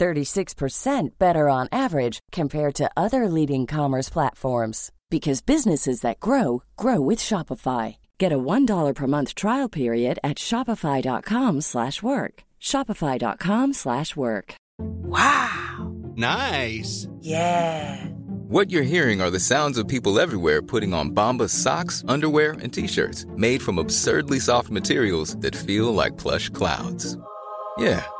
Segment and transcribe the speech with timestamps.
[0.00, 7.00] 36% better on average compared to other leading commerce platforms because businesses that grow grow
[7.00, 7.96] with Shopify.
[8.18, 12.34] Get a $1 per month trial period at shopify.com/work.
[12.60, 14.54] shopify.com/work.
[15.14, 15.92] Wow.
[16.16, 17.08] Nice.
[17.20, 17.96] Yeah.
[18.50, 22.72] What you're hearing are the sounds of people everywhere putting on Bombas socks, underwear, and
[22.72, 27.16] t-shirts made from absurdly soft materials that feel like plush clouds.
[27.78, 28.04] Yeah,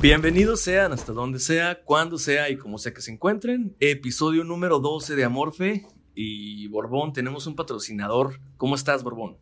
[0.00, 3.76] Bienvenidos sean hasta donde sea, cuando sea y como sea que se encuentren.
[3.80, 5.84] Episodio número 12 de Amorfe
[6.14, 8.40] y Borbón, tenemos un patrocinador.
[8.56, 9.36] ¿Cómo estás, Borbón?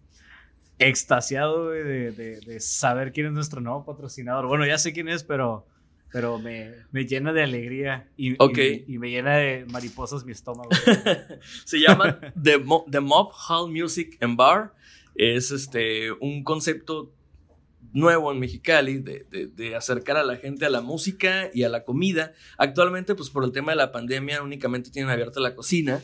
[0.80, 4.46] extasiado de, de- de saber quién es nuestro nuevo patrocinador.
[4.46, 5.66] Bueno, ya sé quién es, pero,
[6.12, 8.34] pero me, me llena de alegría y,
[8.86, 10.68] y- me llena de mariposas mi estómago.
[11.64, 14.72] Se llama The, Mo- The Mob Hall Music and Bar.
[15.16, 17.12] Es este, un concepto
[17.92, 21.68] nuevo en Mexicali de, de- de acercar a la gente a la música y a
[21.68, 22.32] la comida.
[22.58, 26.02] Actualmente, pues por el tema de la pandemia, únicamente tienen abierta la cocina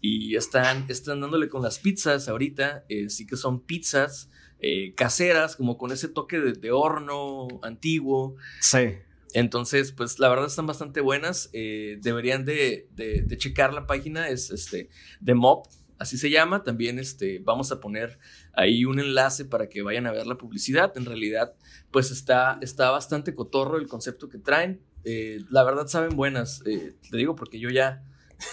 [0.00, 2.84] y están, están dándole con las pizzas ahorita.
[2.88, 4.30] eh, sí que son pizzas
[4.60, 8.36] eh, caseras, como con ese toque de, de horno antiguo.
[8.60, 8.94] sí.
[9.36, 11.50] Entonces, pues la verdad están bastante buenas.
[11.52, 14.90] eh, deberían de, de- de checar la página, es este,
[15.20, 15.66] de Mob,
[15.98, 16.62] así se llama.
[16.62, 18.20] También este, vamos a poner
[18.56, 20.92] ahí un enlace para que vayan a ver la publicidad.
[20.96, 21.54] En realidad,
[21.90, 24.80] pues está, está bastante cotorro el concepto que traen.
[25.04, 28.02] Eh, la verdad saben buenas, eh, te digo porque yo ya,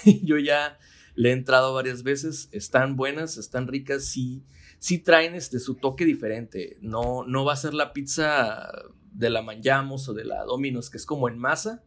[0.23, 0.78] yo ya
[1.16, 2.50] le he entrado varias veces.
[2.51, 4.44] Están buenas, están ricas, sí,
[4.79, 6.78] sí traen este, su toque diferente.
[6.81, 8.69] No, no va a ser la pizza
[9.13, 11.83] de la Manjamos o de la Domino's, que es como en masa.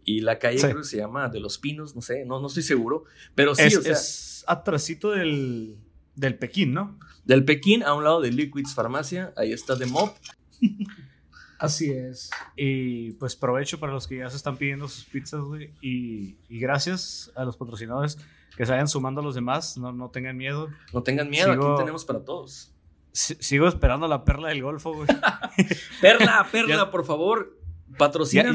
[0.04, 0.64] y la calle Sí.
[0.64, 3.04] creo que se llama de Los Pinos, no sé, no, no estoy seguro.
[3.34, 5.76] Pero sí, es, o sea, es atrasito del,
[6.14, 6.98] del Pekín, ¿no?
[7.26, 10.14] del Pekín a un lado de Liquids Farmacia, ahí está The Mob.
[11.58, 12.30] Así es.
[12.56, 15.72] Y pues provecho para los que ya se están pidiendo sus pizzas, güey.
[15.82, 18.16] Y, y gracias a los patrocinadores
[18.58, 19.78] que se vayan sumando a los demás.
[19.78, 20.68] No, no tengan miedo.
[20.92, 22.72] No tengan miedo, Sigo- aquí tenemos para todos.
[23.12, 25.08] Si- sigo esperando la perla del golfo, güey.
[26.02, 27.56] Perla, Perla, Ya- por favor,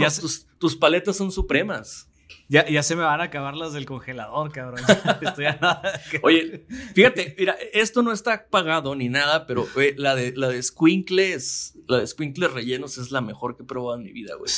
[0.09, 2.07] se- tus, tus paletas son supremas.
[2.49, 4.81] Ya, ya se me van a acabar las del congelador, cabrón.
[5.21, 5.81] Estoy a nada.
[6.21, 9.65] Oye, fíjate, mira, esto no está pagado ni nada, pero
[9.97, 13.97] la de la de squinkles, la de squinkles rellenos es la mejor que he probado
[13.97, 14.51] en mi vida, güey.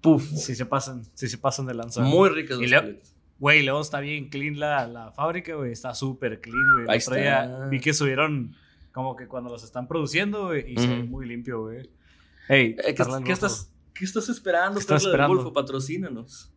[0.00, 2.00] Puf, Si se pasan, si se pasan de lanza.
[2.02, 2.96] muy ricas las.
[3.40, 5.72] Güey, luego está bien clean la, la fábrica, güey.
[5.72, 6.84] Está súper clean, güey.
[6.84, 7.66] El Ahí otro día está.
[7.68, 8.54] vi que subieron
[8.92, 11.90] como que cuando los están produciendo, güey, y se ve muy limpio, güey.
[12.48, 15.36] Hey, Eh, ¿qué, qué estás, ¿Qué estás esperando, ¿Qué estás del esperando?
[15.36, 15.52] Golfo?
[15.52, 16.52] Patrocínanos.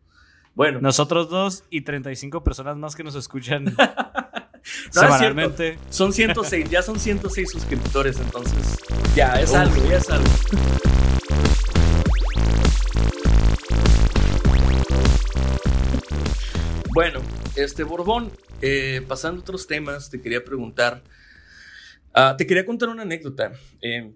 [0.54, 5.78] Bueno, Nosotros dos y 35 personas más que nos escuchan no es semanalmente.
[5.90, 8.78] Son 106, ya son 106 suscriptores, entonces
[9.16, 9.56] ya es Uf.
[9.56, 10.28] algo, ya es algo.
[16.94, 17.20] Bueno,
[17.56, 18.30] este Borbón,
[18.62, 21.02] eh, pasando a otros temas, te quería preguntar,
[22.12, 23.52] ah, te quería contar una anécdota.
[23.80, 24.14] Eh,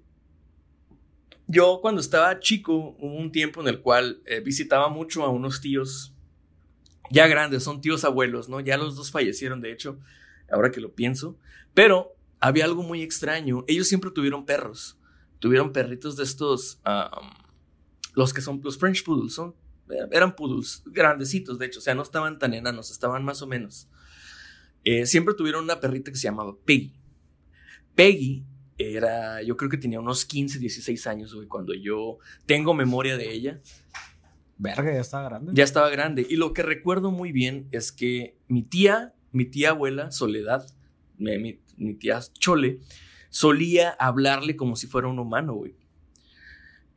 [1.48, 5.60] yo cuando estaba chico, hubo un tiempo en el cual eh, visitaba mucho a unos
[5.60, 6.14] tíos
[7.10, 8.60] ya grandes, son tíos abuelos, ¿no?
[8.60, 9.98] Ya los dos fallecieron, de hecho,
[10.48, 11.36] ahora que lo pienso.
[11.74, 13.64] Pero había algo muy extraño.
[13.66, 14.96] Ellos siempre tuvieron perros.
[15.40, 17.28] Tuvieron perritos de estos, um,
[18.14, 19.56] los que son los French Poodles, son,
[20.10, 23.88] eran poodles, grandecitos, de hecho, o sea, no estaban tan enanos, estaban más o menos.
[24.84, 26.94] Eh, siempre tuvieron una perrita que se llamaba Peggy.
[27.94, 28.44] Peggy
[28.78, 33.32] era, yo creo que tenía unos 15, 16 años, güey, cuando yo tengo memoria de
[33.32, 33.60] ella.
[34.56, 35.52] Verga, ya está grande.
[35.54, 36.26] Ya estaba grande.
[36.28, 40.66] Y lo que recuerdo muy bien es que mi tía, mi tía abuela, Soledad,
[41.16, 42.80] mi, mi- mi tía Chole,
[43.30, 45.76] solía hablarle como si fuera un humano, güey.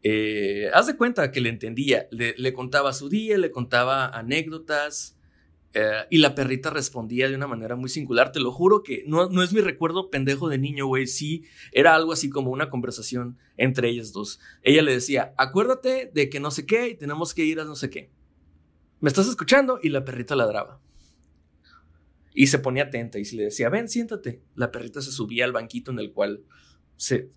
[0.03, 2.07] Eh, haz de cuenta que le entendía.
[2.11, 5.17] Le, contaba su día, le contaba anécdotas.
[5.73, 8.31] eh, y la perrita respondía de una manera muy singular.
[8.31, 11.07] Te lo juro que no, no es mi recuerdo pendejo de niño, güey.
[11.07, 14.39] Sí, era algo así como una conversación entre ellas dos.
[14.63, 17.75] Ella le decía, acuérdate de que no sé qué y tenemos que ir a no
[17.75, 18.11] sé qué.
[18.99, 19.79] ¿Me estás escuchando?
[19.81, 20.79] Y la perrita ladraba.
[22.33, 24.41] Y se ponía atenta y se le decía, ven, siéntate.
[24.55, 26.43] La perrita se subía al banquito en el cual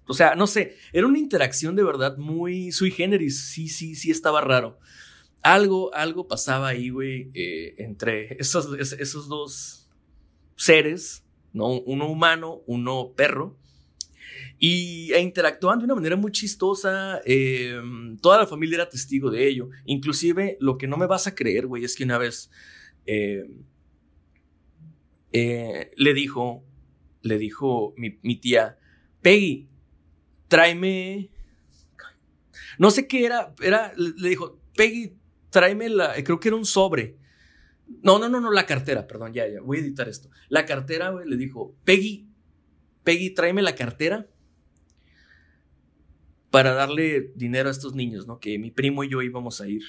[0.06, 3.40] O sea, no sé, era una interacción de verdad muy sui generis.
[3.48, 4.78] Sí, sí, sí estaba raro.
[5.42, 9.90] Algo, algo pasaba ahí, güey, eh, entre esos, es- esos dos
[10.56, 11.80] seres, ¿no?
[11.80, 13.56] Uno humano, uno perro.
[14.58, 17.20] Y e interactuaban de una manera muy chistosa.
[17.26, 17.80] eh,
[18.20, 19.70] toda la familia era testigo de ello.
[19.84, 22.50] Inclusive, lo que no me vas a creer, güey, es que una vez
[23.06, 23.44] eh,
[25.32, 26.64] eh, le dijo,
[27.22, 28.78] le dijo mi, mi tía,
[29.24, 29.70] Peggy,
[30.48, 31.30] tráeme...
[32.78, 35.14] No sé qué era, era, le dijo, Peggy,
[35.48, 37.16] tráeme la, creo que era un sobre.
[38.02, 40.28] No, no, no, no, la cartera, perdón, ya, ya, voy a editar esto.
[40.50, 42.28] La cartera, güey, le dijo, Peggy,
[43.02, 44.28] Peggy, tráeme la cartera
[46.50, 48.40] para darle dinero a estos niños, ¿no?
[48.40, 49.84] Que mi primo y yo íbamos a ir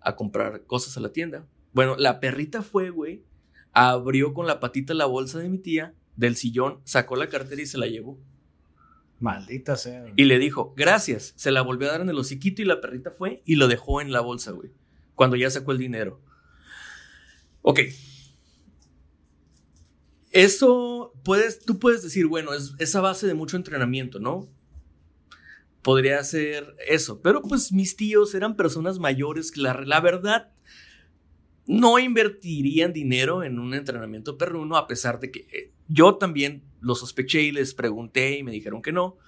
[0.00, 1.46] a comprar cosas a la tienda.
[1.72, 3.24] Bueno, la perrita fue, güey,
[3.72, 7.66] abrió con la patita la bolsa de mi tía del sillón, sacó la cartera y
[7.66, 8.20] se la llevó.
[9.18, 10.04] Maldita sea.
[10.16, 11.32] Y le dijo, gracias.
[11.36, 14.00] Se la volvió a dar en el hociquito y la perrita fue y lo dejó
[14.00, 14.70] en la bolsa, güey.
[15.14, 16.20] Cuando ya sacó el dinero.
[17.62, 17.80] Ok.
[20.30, 24.48] Eso puedes, tú puedes decir, bueno, es esa base de mucho entrenamiento, ¿no?
[25.80, 27.22] Podría ser eso.
[27.22, 30.52] Pero pues mis tíos eran personas mayores que la, la verdad
[31.66, 36.94] no invertirían dinero en un entrenamiento perruno, a pesar de que eh, yo también lo
[36.94, 39.18] sospeché y les pregunté y me dijeron que no.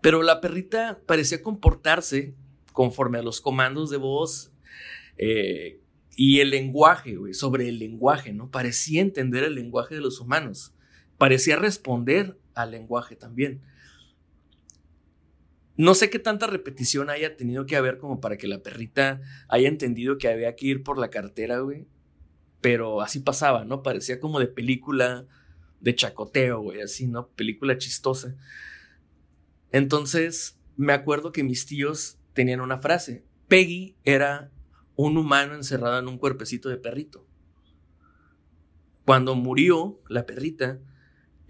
[0.00, 2.34] Pero la perrita parecía comportarse
[2.72, 4.52] conforme a los comandos de voz
[5.16, 5.80] eh,
[6.16, 8.50] y el lenguaje, sobre el lenguaje, ¿no?
[8.50, 10.74] Parecía entender el lenguaje de los humanos.
[11.18, 13.62] Parecía responder al lenguaje también.
[15.76, 19.68] No sé qué tanta repetición haya tenido que haber como para que la perrita haya
[19.68, 21.86] entendido que había que ir por la cartera, güey.
[22.64, 23.82] Pero así pasaba, ¿no?
[23.82, 25.26] Parecía como de película
[25.80, 27.28] de chacoteo, güey, así, ¿no?
[27.28, 28.38] Película chistosa.
[29.70, 33.22] Entonces, me acuerdo que mis tíos tenían una frase.
[33.48, 34.50] Peggy era
[34.96, 37.26] un humano encerrado en un cuerpecito de perrito.
[39.04, 40.80] Cuando murió la perrita,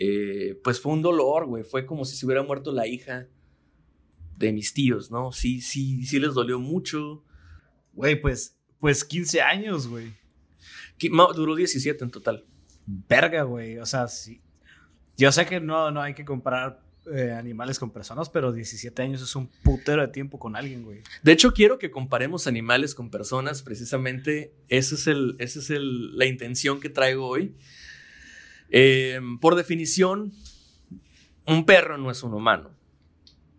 [0.00, 1.62] eh, pues fue un dolor, güey.
[1.62, 3.28] Fue como si se hubiera muerto la hija
[4.36, 5.30] de mis tíos, ¿no?
[5.30, 7.22] Sí, sí, sí les dolió mucho.
[7.92, 10.23] Güey, pues, pues 15 años, güey.
[10.98, 12.44] Duró 17 en total.
[12.86, 13.78] Verga, güey.
[13.78, 14.40] O sea, sí.
[15.16, 16.82] Yo sé que no, no hay que comparar
[17.14, 21.02] eh, animales con personas, pero 17 años es un putero de tiempo con alguien, güey.
[21.22, 23.62] De hecho, quiero que comparemos animales con personas.
[23.62, 27.54] Precisamente, esa es, el, esa es el- la intención que traigo hoy.
[28.70, 30.32] Eh, por definición,
[31.46, 32.70] un perro no es un humano.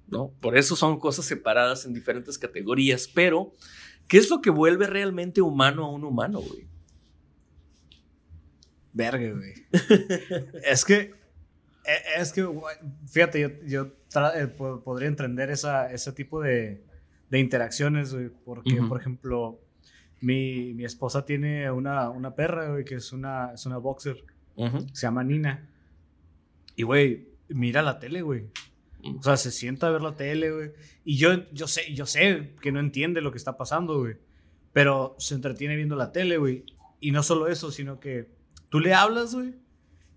[0.08, 0.32] ¿no?
[0.39, 3.08] Por eso son cosas separadas en diferentes categorías.
[3.08, 3.54] Pero,
[4.08, 6.68] ¿qué es lo que vuelve realmente humano a un humano, güey?
[8.96, 9.54] Verga, güey.
[10.64, 11.14] es que.
[11.86, 12.48] e- Es que,
[13.08, 13.92] fíjate, yo, yo
[14.36, 16.82] eh, po- podría entender esa, ese tipo de,
[17.30, 19.60] de interacciones, güey, porque, por ejemplo,
[20.22, 24.24] mi, mi esposa tiene una, una perra, güey, que es una, es una boxer.
[24.94, 25.70] Se llama Nina.
[26.78, 28.46] Y, güey, mira la tele, güey.
[29.20, 30.72] O sea, se sienta a ver la tele, güey.
[31.04, 34.16] Y yo, yo, sé, yo sé que no entiende lo que está pasando, güey.
[34.74, 36.64] Pero se entretiene viendo la tele, güey.
[37.02, 38.30] Y no solo eso, sino que
[38.69, 39.53] tú le hablas, güey.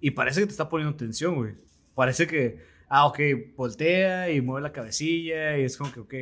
[0.00, 1.54] Y parece que te está poniendo atención, güey.
[1.94, 3.18] Parece que, ah, ok,
[3.56, 6.14] voltea y mueve la cabecilla y es como que, ok.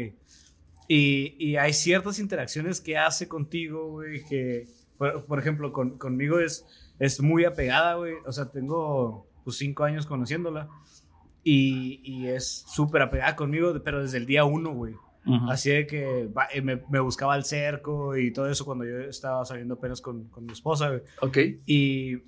[0.89, 6.39] Y, y hay ciertas interacciones que hace contigo, güey, que, por, por ejemplo, con- conmigo
[6.39, 6.65] es,
[6.99, 8.15] es muy apegada, güey.
[8.25, 10.69] O sea, tengo pues cinco años conociéndola.
[11.45, 14.95] Y, y es súper apegada conmigo, pero desde el día uno, güey.
[15.27, 15.51] Ujú.
[15.51, 19.45] Así de que eh, me, me buscaba al cerco y todo eso cuando yo estaba
[19.45, 21.03] saliendo apenas con, con mi esposa, güey.
[21.21, 21.39] Ok.
[21.67, 22.19] Y,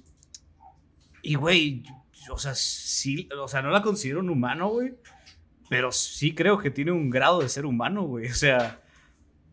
[1.23, 1.85] y, güey,
[2.31, 4.95] o sea, sí, o sea, no la considero un humano, güey.
[5.69, 8.27] Pero sí creo que tiene un grado de ser humano, güey.
[8.31, 8.81] O sea,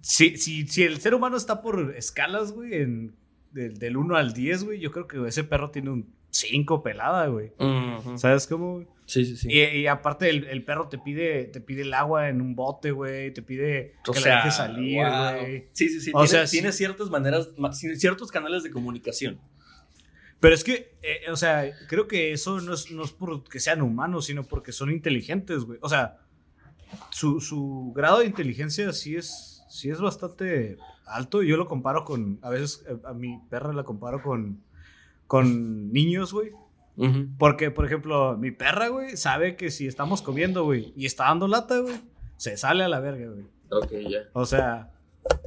[0.02, 3.16] si, si, si el ser humano está por escalas, güey, en,
[3.52, 7.28] del, del 1 al 10, güey, yo creo que ese perro tiene un 5 pelada,
[7.28, 7.52] güey.
[7.60, 8.18] Ujú.
[8.18, 8.76] ¿Sabes cómo?
[8.76, 8.88] güey?
[9.06, 9.48] Sí, sí, sí.
[9.52, 12.92] Y, y aparte el, el perro te pide, te pide el agua en un bote,
[12.92, 13.32] güey.
[13.34, 15.40] Te pide O que sea, la dejes salir, wow.
[15.42, 15.66] güey.
[15.74, 16.12] Sí, sí, sí.
[16.14, 19.40] O tiene, sea, tiene ciertas maneras, ma- ciertos canales de comunicación.
[20.40, 23.82] Pero es que, eh, o sea, creo que eso no es, no es porque sean
[23.82, 25.78] humanos, sino porque son inteligentes, güey.
[25.82, 26.18] O sea,
[27.12, 31.42] su, su grado de inteligencia sí es, sí es bastante alto.
[31.44, 34.64] Yo lo comparo con, a veces eh, a mi perra la comparo con,
[35.28, 36.52] con niños, güey.
[37.38, 41.48] Porque, por ejemplo, mi perra, güey, sabe que si estamos comiendo, güey, y está dando
[41.48, 41.96] lata, güey,
[42.38, 43.46] se sale a la verga, güey.
[43.70, 44.20] Ok, ya.
[44.34, 44.92] O sea,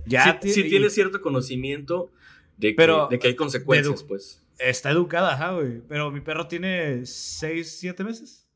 [0.06, 2.10] ya sí, tiene- sí tiene cierto conocimiento
[2.56, 4.44] de que, Pero- de que hay consecuencias, pues.
[4.58, 5.80] está educada, ajá, güey.
[5.88, 8.46] Pero mi perro tiene 6, 7 meses.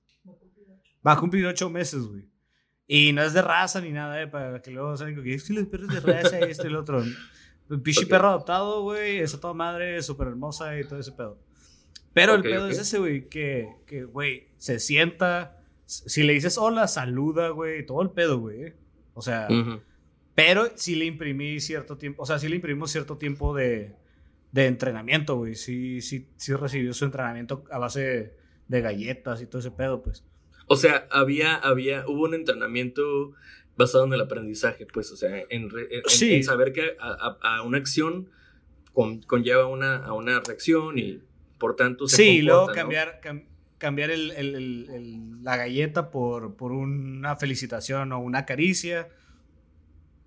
[1.06, 2.24] Va a cumplir 8 meses, güey.
[2.86, 5.54] Y no es de raza ni nada, eh, para que luego salgan que es que
[5.54, 7.02] los perros de raza y esto y lo otro.
[7.70, 8.10] Un pinche Ok.
[8.10, 11.38] perro adoptado, güey, es a toda madre, súper hermosa y todo ese pedo.
[12.14, 12.70] Pero Ok, el pedo ok.
[12.72, 15.58] es ese, güey, que, que, güey, se sienta.
[15.86, 18.74] Si le dices hola, saluda, güey, todo el pedo, güey.
[19.14, 19.80] O sea, Ujú.
[20.34, 23.94] pero sí le imprimí cierto tiempo, o sea, sí le imprimimos cierto tiempo de,
[24.52, 25.54] de entrenamiento, güey.
[25.54, 28.34] Sí, sí, sí recibió su entrenamiento a base
[28.68, 30.24] de galletas y todo ese pedo, pues.
[30.66, 33.32] O sea, había, había, hubo un entrenamiento
[33.76, 35.70] basado en el aprendizaje, pues, o sea, en, en-
[36.06, 36.34] Sí.
[36.34, 37.10] en saber que a,
[37.42, 38.30] a- a una acción
[38.92, 41.20] con- conlleva una, a una reacción y
[41.62, 43.44] por tanto se Sí, luego cambiar, cam-
[43.78, 49.08] cambiar el- el- el- el- la galleta por, por una felicitación o una caricia.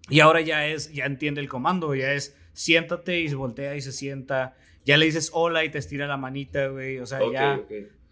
[0.10, 3.82] Y ahora ya es, ya entiende el comando, ya es siéntate y se voltea y
[3.82, 4.56] se sienta.
[4.86, 7.00] Ya le dices hola y te estira la manita, güey.
[7.00, 7.62] O sea, ya.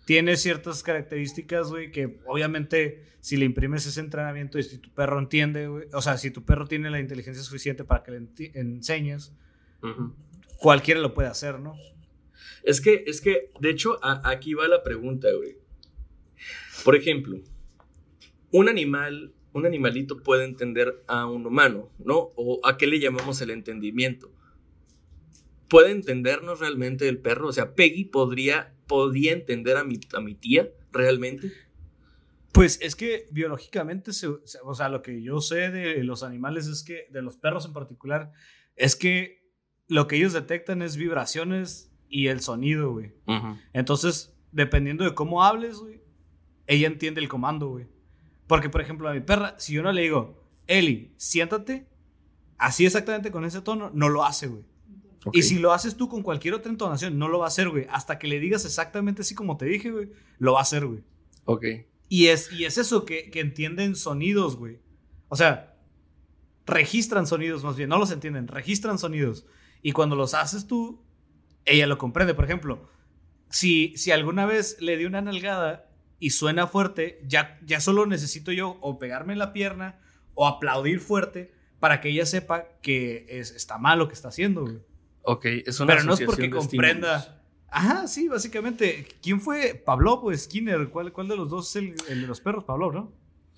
[0.06, 5.18] tiene ciertas características, güey, que obviamente si le imprimes ese entrenamiento y si tu perro
[5.20, 9.34] entiende, güey, o sea, si tu perro tiene la inteligencia suficiente para que le enseñes,
[9.82, 10.14] Ujú.
[10.58, 11.76] cualquiera lo puede hacer, ¿no?
[12.64, 15.58] Es que, es que, de hecho, aquí va la pregunta, güey.
[16.84, 17.40] Por ejemplo,
[18.52, 22.32] un animal, un animalito puede entender a un humano, ¿no?
[22.36, 24.32] O a qué le llamamos el entendimiento.
[25.70, 27.50] ¿Puede entendernos realmente el perro?
[27.50, 31.52] O sea, Peggy podría, podía entender a mi, a mi tía realmente.
[32.54, 34.12] Pues es que biológicamente,
[34.64, 37.74] o sea, lo que yo sé de los animales es que, de los perros en
[37.74, 38.32] particular,
[38.76, 39.42] es que
[39.88, 43.12] lo que ellos detectan es vibraciones y el sonido, güey.
[43.74, 46.00] Entonces, dependiendo de cómo hables, güey,
[46.68, 47.88] ella entiende el comando, güey.
[48.46, 51.88] Porque, por ejemplo, a mi perra, si yo no le digo, Eli, siéntate,
[52.60, 54.64] así exactamente con ese tono, no lo hace, güey.
[55.32, 57.88] Y si lo haces tú con cualquier otra entonación, no lo va a hacer, güey.
[57.90, 61.02] Hasta que le digas exactamente así como te dije, güey, lo va a hacer, güey.
[61.46, 61.66] Ok.
[62.10, 64.78] Y es, y es eso, que, que entienden sonidos, güey.
[65.30, 65.76] O sea,
[66.68, 69.48] registran sonidos más bien, no los entienden, registran sonidos.
[69.82, 71.02] Y cuando los haces tú,
[71.66, 72.34] ella lo comprende.
[72.34, 72.90] Por ejemplo,
[73.50, 75.90] si, si alguna vez le di una nalgada
[76.20, 80.00] y suena fuerte, ya, ya solo necesito yo o pegarme en la pierna
[80.34, 84.62] o aplaudir fuerte para que ella sepa que es, está mal lo que está haciendo,
[84.62, 84.78] güey.
[85.24, 87.42] Ok, es una Pero no es porque comprenda.
[87.70, 89.08] Ajá, sí, básicamente.
[89.22, 90.90] ¿Quién fue Pavlov o Skinner?
[90.90, 92.64] ¿Cuál, cuál de los dos es el, el de los perros?
[92.66, 93.12] Pavlov, ¿no?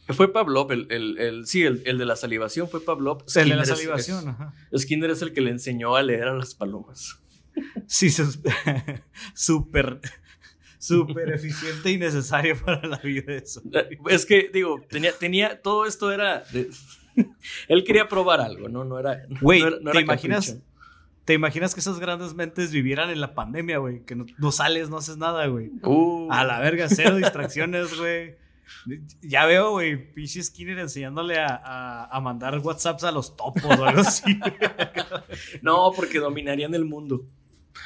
[0.09, 3.24] Fue Pavlov, el, el, el- sí, el, el de la salivación fue Pavlov.
[3.35, 4.53] el de la salivación, es- ajá.
[4.77, 7.17] Skinner es el que le enseñó a leer a las palomas.
[7.88, 8.09] Sí,
[9.33, 10.00] súper,
[10.79, 13.62] súper eficiente y necesario para la vida eso.
[14.09, 16.43] Es que, digo, tenía, tenía, todo esto era.
[16.51, 16.69] de-
[17.67, 18.83] él quería probar algo, ¿no?
[18.83, 19.24] No era.
[19.41, 20.45] Güey, no era- no ¿te era imaginas?
[20.47, 20.65] capricho.
[21.25, 24.03] ¿Te imaginas que esas grandes mentes vivieran en la pandemia, güey?
[24.05, 25.71] Que no, no sales, no haces nada, güey.
[25.81, 28.35] Uh, A la verga, cero distracciones, güey.
[29.24, 33.85] Ya veo, güey, pinche Skinner enseñándole a, a- a mandar WhatsApps a los topos o
[33.85, 34.39] algo así.
[35.62, 37.25] No, porque dominarían el mundo.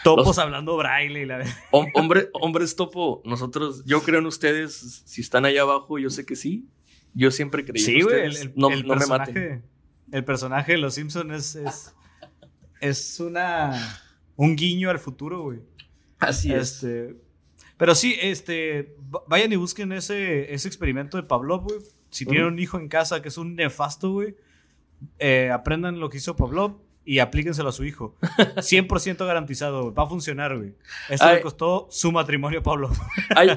[0.04, 5.04] Topos Los- hablando braille y la Hom- hombre, hombres topo, nosotros, yo creo en ustedes,
[5.06, 6.68] si están allá abajo, yo sé que sí.
[7.14, 8.42] Yo siempre creí Sí, en ustedes.
[8.42, 9.64] el- no, el no me maten.
[10.12, 11.96] el personaje de Los Simpsons es, es,
[12.82, 14.00] es una,
[14.36, 15.60] un guiño al futuro, güey.
[16.20, 16.84] Así es.
[16.84, 17.16] Este,
[17.78, 18.96] pero sí, este,
[19.28, 21.80] vayan y busquen ese, ese experimento de Pavlov, güey.
[22.12, 24.36] Si tienen un hijo en casa que es un nefasto, güey,
[25.18, 28.16] eh, aprendan lo que hizo Pavlov y aplíquenselo a su hijo.
[28.22, 29.94] 100% garantizado.
[29.94, 30.76] Va a funcionar, güey.
[31.10, 31.36] Esto Ay.
[31.38, 32.92] le costó su matrimonio a Pavlov.
[33.36, 33.50] Hay,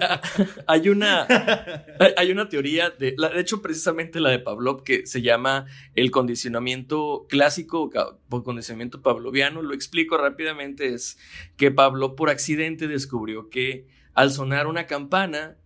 [0.67, 1.27] hay una,
[2.17, 7.27] hay- una teoría, de, de hecho, precisamente la de Pavlov, que se llama el condicionamiento
[7.29, 7.91] clásico
[8.31, 9.63] o condicionamiento pavloviano.
[9.63, 11.19] Lo explico rápidamente: es
[11.57, 15.57] que Pavlov por accidente descubrió que al sonar una campana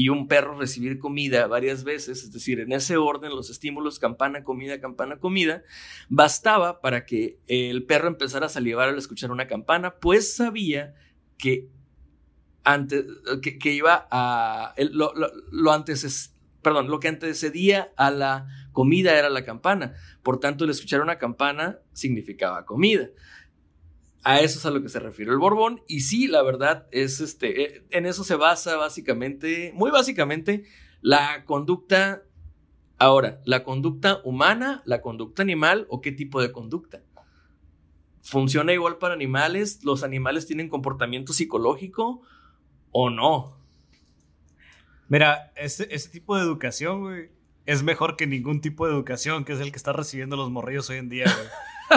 [0.00, 4.44] y un perro recibir comida varias veces, es decir, en ese orden, los estímulos campana,
[4.44, 5.64] comida, campana, comida,
[6.08, 10.94] bastaba para que el perro empezara a salivar al escuchar una campana, pues sabía
[11.36, 11.66] que
[12.62, 13.06] antes
[13.42, 15.84] que, que iba a lo, lo- lo
[16.62, 19.94] perdón lo que antecedía a la comida era la campana.
[20.22, 23.08] Por tanto el escuchar una campana significaba comida
[24.28, 27.20] a eso es a lo que se refiere el Borbón y sí la verdad es
[27.20, 30.64] este eh, en eso se basa básicamente muy básicamente
[31.00, 32.22] la conducta
[32.98, 37.02] ahora la conducta humana la conducta animal o qué tipo de conducta
[38.22, 42.22] funciona igual para animales los animales tienen comportamiento psicológico
[42.90, 43.56] o no.
[45.08, 47.30] Mira, ese, tipo de educación, güey,
[47.64, 50.90] es mejor que ningún tipo de educación, que es el que está recibiendo los morrillos
[50.90, 51.48] hoy en día, güey.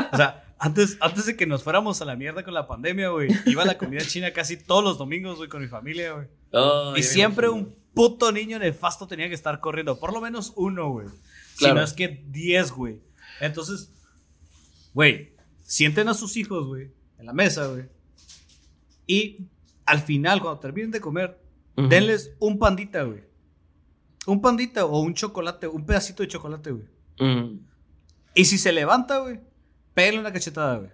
[0.14, 3.30] O sea, antes, antes de que nos fuéramos a la mierda con la pandemia, güey,
[3.48, 6.28] iba a la comida china casi todos los domingos, güey, con mi familia, güey.
[7.00, 11.08] y siempre un puto niño nefasto tenía que estar corriendo, por lo menos uno, güey.
[11.54, 11.76] Si Claro.
[11.76, 13.02] no es que diez, güey.
[13.40, 13.92] Entonces,
[14.94, 17.86] güey, sienten a sus hijos, güey, en la mesa, güey.
[19.08, 19.48] Y
[19.88, 21.42] al final, cuando terminen de comer,
[21.76, 23.24] denles un pandita, güey.
[24.28, 26.86] Un pandita o un chocolate, un pedacito de chocolate, güey.
[27.20, 27.60] Mm.
[28.36, 29.40] Y si se levanta, güey,
[30.02, 30.90] pégale una cachetada, güey.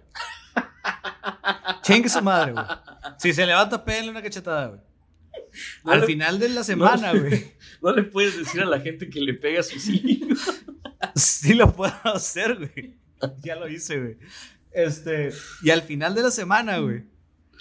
[1.82, 2.64] Chingue su madre, güey.
[3.18, 4.80] Si se levanta, pégale una cachetada, güey.
[5.84, 7.52] No Al le- final de la semana, güey.
[7.80, 10.64] No le puedes decir a la gente que le pega a sus hijos.
[11.14, 12.96] Sí lo puedo hacer, güey.
[13.42, 14.18] Ya lo hice, güey.
[14.72, 15.30] Este,
[15.62, 17.04] y al final de la semana, güey,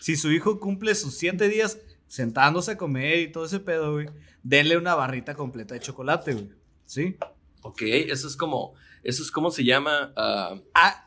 [0.01, 4.07] si su hijo cumple sus siete días sentándose a comer y todo ese pedo, güey,
[4.43, 6.49] denle una barrita completa de chocolate, güey.
[6.85, 7.15] ¿Sí?
[7.61, 10.13] Ok, eso es como, eso es como se llama.
[10.15, 11.06] ah, Ah,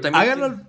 [0.00, 0.14] también.
[0.14, 0.60] háganlo,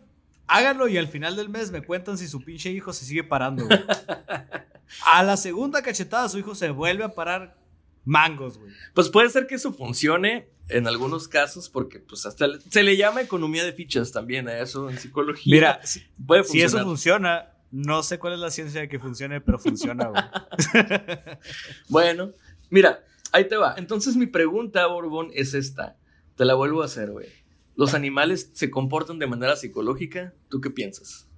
[0.48, 3.66] háganlo y al final del mes me cuentan si su pinche hijo se sigue parando,
[3.66, 3.80] güey.
[5.14, 7.58] A la segunda cachetada su hijo se vuelve a parar
[8.06, 8.72] mangos, güey.
[8.96, 12.98] Pues puede ser que eso funcione en algunos casos, porque pues hasta le- se le
[12.98, 15.54] llama economía de fichas también a eso en psicología.
[15.56, 19.42] Mira, si, puede si eso funciona, no sé cuál es la ciencia de que funcione,
[19.42, 20.24] pero funciona, güey.
[21.88, 22.32] Bueno,
[22.70, 23.76] mira, ahí te va.
[23.78, 25.98] Entonces mi pregunta, Borbón, es esta.
[26.36, 27.28] Te la vuelvo a hacer, güey.
[27.80, 30.34] ¿Los animales se comportan de manera psicológica?
[30.50, 31.30] ¿Tú qué piensas?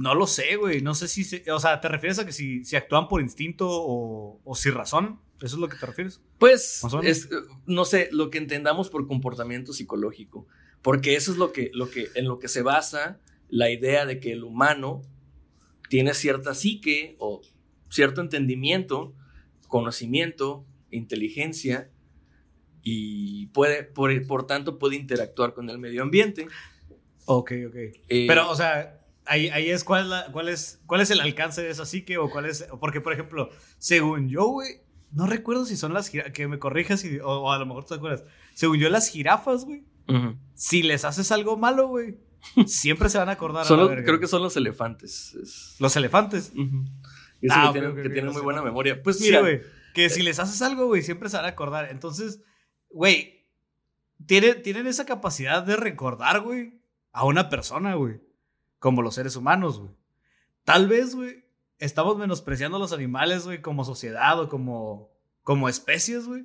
[0.00, 0.80] No lo sé, güey.
[0.80, 1.24] No sé si.
[1.24, 4.72] se- o sea, ¿te refieres a que si, si actúan por instinto o, o sin
[4.72, 5.20] razón?
[5.42, 6.22] ¿Eso es lo que te refieres?
[6.38, 7.28] Pues, es,
[7.66, 10.46] no sé, lo que entendamos por comportamiento psicológico.
[10.80, 14.20] Porque eso es lo que, lo que, en lo que se basa la idea de
[14.20, 15.02] que el humano
[15.90, 17.42] tiene cierta psique o
[17.90, 19.14] cierto entendimiento,
[19.68, 21.90] conocimiento, inteligencia
[22.82, 26.46] y puede, por, por tanto, puede interactuar con el medio ambiente.
[27.26, 27.74] Ok, ok.
[28.08, 31.20] Eh, Pero, o sea, ahí, ahí es cuál es, la- cuál, es cuál es el
[31.20, 32.66] alcance de esa psique o cuál es.
[32.80, 34.80] Porque, por ejemplo, según yo, güey,
[35.12, 36.32] no recuerdo si son las jirafas.
[36.32, 38.24] Que me corrijas y- o, o a lo mejor tú te acuerdas.
[38.54, 39.84] Según yo, las jirafas, güey,
[40.54, 42.16] si les haces algo malo, güey,
[42.66, 43.64] siempre se van a acordar.
[43.66, 44.20] Son la los- verga, creo güey.
[44.22, 45.34] que son los elefantes.
[45.40, 46.52] es- Los elefantes.
[47.40, 49.02] Eso Ah, que tienen, que muy buena memoria.
[49.02, 49.60] Pues Sí, mira, güey.
[49.94, 51.88] Que si les haces algo, güey, siempre se van a acordar.
[51.90, 52.40] Entonces,
[52.92, 53.46] güey,
[54.26, 56.80] tiene- tienen esa capacidad de recordar, güey,
[57.12, 58.20] a una persona, güey.
[58.78, 59.90] Como los seres humanos, güey.
[60.64, 61.44] Tal vez, güey,
[61.78, 65.10] estamos menospreciando a los animales, güey, como sociedad o como,
[65.42, 66.44] como especies, güey.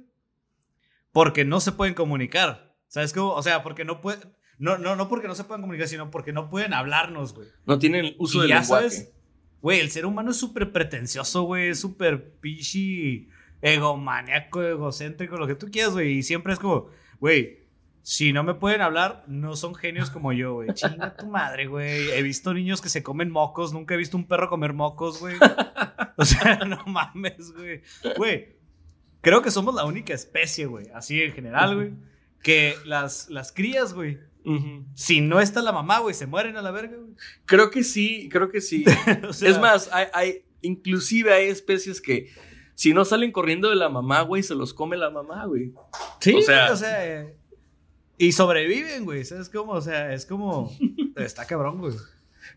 [1.12, 2.76] Porque no se pueden comunicar.
[2.88, 3.34] ¿Sabes cómo?
[3.34, 4.34] O sea, porque no pueden.
[4.60, 7.48] No, no, no porque no se puedan comunicar, sino porque no pueden hablarnos, güey.
[7.66, 8.90] no tienen uso Y del ya lenguaje.
[8.90, 9.14] sabes,
[9.62, 13.30] güey, el ser humano es súper pretencioso, güey, es súper pichi,
[13.62, 16.18] egomaniaco, egocéntrico, lo que tú quieras, güey.
[16.18, 16.90] Y siempre es como,
[17.20, 17.66] güey,
[18.02, 20.70] Si no me pueden hablar, no son genios como yo, güey.
[20.74, 22.10] Chinga tu madre, güey.
[22.12, 23.74] He visto niños que se comen mocos.
[23.74, 25.36] Nunca he visto un perro comer mocos, güey.
[26.16, 27.82] O sea, no mames, güey.
[28.16, 28.56] Güey,
[29.20, 30.88] creo que somos la única especie, güey.
[30.96, 31.94] Así en general, güey.
[32.42, 34.20] Que las, las crías, güey.
[34.94, 37.12] Si no está la mamá, güey, se mueren a la verga, güey.
[37.46, 38.86] Creo que sí, creo que sí.
[39.28, 42.32] O sea, es más, hay, hay- inclusive hay especies que
[42.78, 45.74] si no salen corriendo de la mamá, güey, se los come la mamá, güey.
[46.20, 47.34] Sí, O sea- sea, o sea
[48.20, 49.26] y sobreviven, güey.
[49.26, 49.72] ¿Sabes cómo?
[49.74, 50.72] O sea, es como.
[51.16, 51.94] Está cabrón, güey.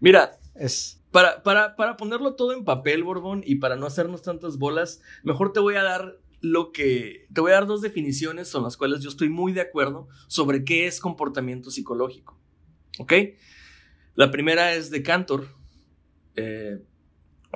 [0.00, 1.02] Mira, Es.
[1.10, 5.52] para, para, para ponerlo todo en papel, Borbón, y para no hacernos tantas bolas, mejor
[5.54, 7.26] te voy a dar lo que.
[7.32, 10.64] Te voy a dar dos definiciones con las cuales yo estoy muy de acuerdo sobre
[10.64, 12.38] qué es comportamiento psicológico.
[12.98, 13.12] ¿Ok?
[14.16, 15.46] La primera es de Cantor,
[16.36, 16.78] eh,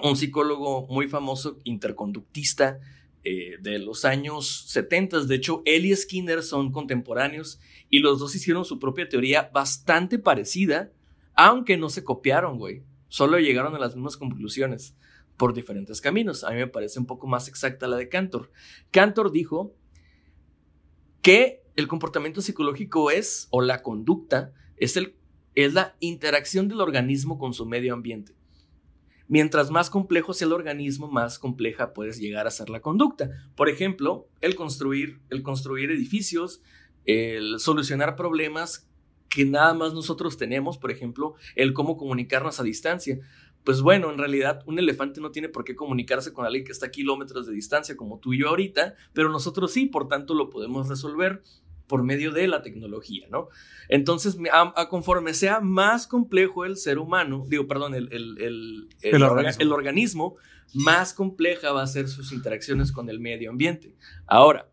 [0.02, 2.80] un psicólogo muy famoso, interconductista,
[3.26, 5.24] eh, de los años 70.
[5.24, 10.18] De hecho, él y Skinner son contemporáneos y los dos hicieron su propia teoría bastante
[10.18, 10.92] parecida,
[11.34, 12.82] aunque no se copiaron, güey.
[13.08, 14.94] Solo llegaron a las mismas conclusiones
[15.38, 16.44] por diferentes caminos.
[16.44, 18.50] A mí me parece un poco más exacta la de Cantor.
[18.90, 19.74] Cantor dijo
[21.22, 25.14] que el comportamiento psicológico es, o la conducta, es, el,
[25.54, 28.34] es la interacción del organismo con su medio ambiente.
[29.26, 33.30] Mientras más complejo sea el organismo, más compleja puedes llegar a ser la conducta.
[33.56, 36.62] Por ejemplo, el construir, el construir edificios,
[37.06, 38.88] el solucionar problemas
[39.28, 43.18] que nada más nosotros tenemos, por ejemplo, el cómo comunicarnos a distancia.
[43.64, 46.86] Pues bueno, en realidad un elefante no tiene por qué comunicarse con alguien que está
[46.86, 50.50] a kilómetros de distancia como tú y yo ahorita, pero nosotros sí, por tanto lo
[50.50, 51.42] podemos resolver
[51.86, 53.48] por medio de la tecnología, ¿no?
[53.88, 58.88] Entonces, a, a conforme sea más complejo el ser humano, digo, perdón, el, el, el,
[59.02, 59.62] El orga- organismo.
[59.62, 60.36] el organismo,
[60.72, 63.94] más compleja va a ser sus interacciones con el medio ambiente.
[64.26, 64.68] Ahora,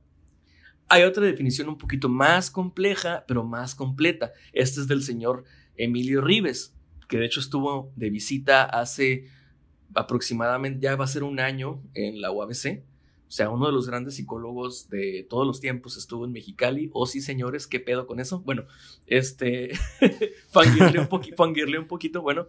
[0.88, 4.32] hay otra definición un poquito más compleja, pero más completa.
[4.54, 5.43] Esta es del señor
[5.76, 6.76] Emilio Rives,
[7.08, 9.28] que de hecho estuvo de visita hace
[9.93, 12.84] aproximadamente, ya va a ser un año en la UABC.
[13.32, 16.89] O sea, uno de los grandes psicólogos de todos los tiempos estuvo en Mexicali.
[16.91, 18.41] Oh, sí, señores, ¿qué pedo con eso?
[18.41, 18.65] Bueno,
[19.08, 19.72] este,
[20.50, 22.22] fangirle un, fangirle un poquito.
[22.22, 22.48] Bueno,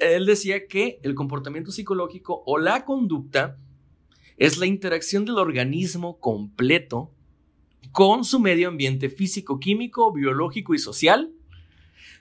[0.00, 3.58] él decía que el comportamiento psicológico o la conducta
[4.38, 7.12] es la interacción del organismo completo
[7.92, 11.30] con su medio ambiente físico, químico, biológico y social,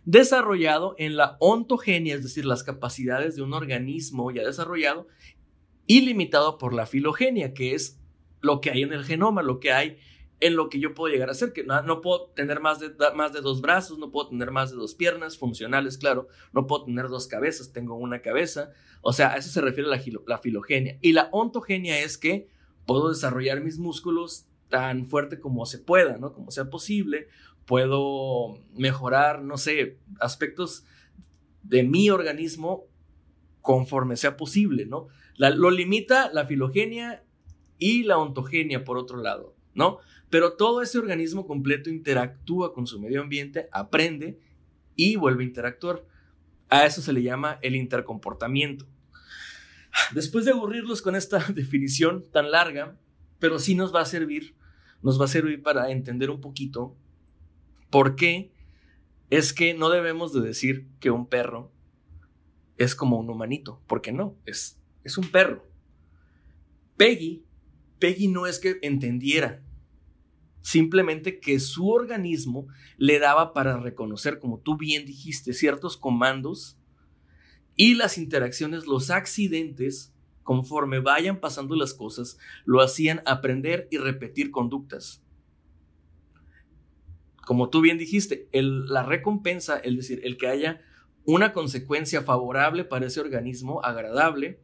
[0.05, 5.07] desarrollado en la ontogenia, es decir, las capacidades de un organismo ya desarrollado,
[5.87, 7.99] y limitado por la filogenia, que es
[8.41, 9.97] lo que hay en el genoma, lo que hay
[10.39, 12.91] en lo que yo puedo llegar a ser, que no, no puedo tener más de,
[13.15, 16.85] más de dos brazos, no puedo tener más de dos piernas funcionales, claro, no puedo
[16.85, 18.71] tener dos cabezas, tengo una cabeza,
[19.01, 20.99] o sea, a eso se refiere la, la filogenia.
[21.01, 22.49] Y la ontogenia es que
[22.85, 26.33] puedo desarrollar mis músculos tan fuerte como se pueda, ¿no?
[26.33, 27.29] Como sea posible,
[27.65, 30.85] puedo mejorar, no sé, aspectos
[31.63, 32.85] de mi organismo
[33.61, 35.07] conforme sea posible, ¿no?
[35.37, 37.23] Lo limita la filogenia
[37.77, 39.99] y la ontogenia por otro lado, ¿no?
[40.29, 44.39] Pero todo ese organismo completo interactúa con su medio ambiente, aprende
[44.95, 46.03] y vuelve a interactuar.
[46.69, 48.85] A eso se le llama el intercomportamiento.
[50.13, 52.97] Después de aburrirlos con esta definición tan larga,
[53.39, 54.55] pero sí nos va a servir,
[55.01, 56.95] nos va a servir para entender un poquito
[57.89, 58.51] por qué
[59.29, 61.71] es que no debemos de decir que un perro
[62.77, 64.76] es como un humanito, porque no, es,
[65.07, 65.65] es un perro.
[66.97, 67.45] Peggy,
[67.99, 69.63] Peggy no es que entendiera,
[70.61, 72.67] simplemente que su organismo
[72.97, 76.77] le daba para reconocer, como tú bien dijiste, ciertos comandos
[77.75, 84.51] y las interacciones, los accidentes, conforme vayan pasando las cosas, lo hacían aprender y repetir
[84.51, 85.23] conductas.
[87.45, 90.81] Como tú bien dijiste, la recompensa, es decir, el que haya
[91.23, 94.59] una consecuencia favorable para ese organismo, agradable,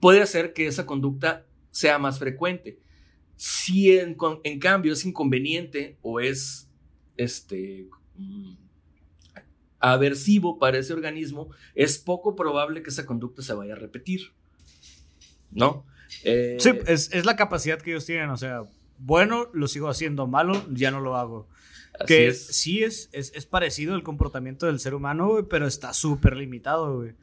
[0.00, 2.78] puede hacer que esa conducta sea más frecuente.
[3.36, 4.16] Si en,
[4.58, 6.68] cambio es inconveniente o es
[7.16, 8.54] este, mm,
[9.78, 14.32] aversivo para ese organismo, es poco probable que esa conducta se vaya a repetir.
[15.50, 15.86] ¿No?
[16.24, 18.30] Eh, Sí, es, es la capacidad que ellos tienen.
[18.30, 18.62] O sea,
[18.98, 21.48] bueno, lo sigo haciendo, malo, ya no lo hago.
[22.06, 22.46] Que es.
[22.46, 26.96] sí es, es, es parecido el comportamiento del ser humano, güey, pero está súper limitado,
[26.96, 27.14] güey.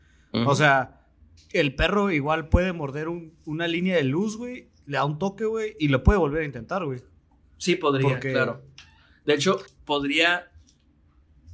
[0.46, 1.05] O sea,
[1.52, 5.46] el perro igual puede morder un- una línea de luz, güey, le da un toque,
[5.46, 7.02] güey, y lo puede volver a intentar, güey.
[7.58, 8.64] Sí, podría, Porque- claro.
[9.26, 10.52] De hecho, podría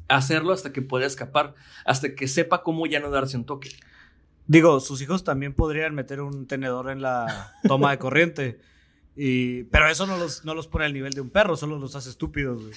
[0.09, 3.69] hacerlo hasta que pueda escapar, hasta que sepa cómo ya no darse un toque.
[4.47, 8.59] Digo, sus hijos también podrían meter un tenedor en la toma de corriente.
[9.15, 11.95] Y, pero eso no los, no los pone al nivel de un perro, solo los
[11.95, 12.73] hace estúpidos, güey.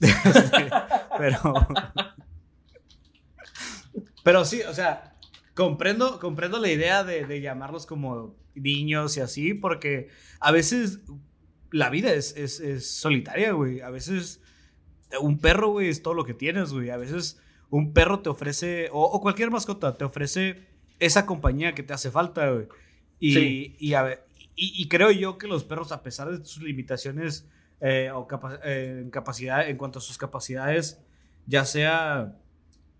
[1.18, 1.54] Pero.
[4.22, 5.09] Pero sí, o sea,
[5.60, 10.08] comprendo, comprendo la idea de, de llamarlos como niños y así, porque
[10.40, 11.00] a veces
[11.70, 13.82] la vida es, es, es solitaria, güey.
[13.82, 14.40] A veces
[15.20, 16.88] un perro, güey, es todo lo que tienes, güey.
[16.88, 20.66] A veces un perro te ofrece, o, o cualquier mascota, te ofrece
[20.98, 22.66] esa compañía que te hace falta, güey.
[23.18, 23.76] Y, Sí.
[23.78, 24.24] y, a ver,
[24.56, 27.46] y, y creo yo que los perros, a pesar de sus limitaciones
[27.82, 31.00] eh, o capa- eh, capacidad, en cuanto a sus capacidades,
[31.46, 32.38] ya sea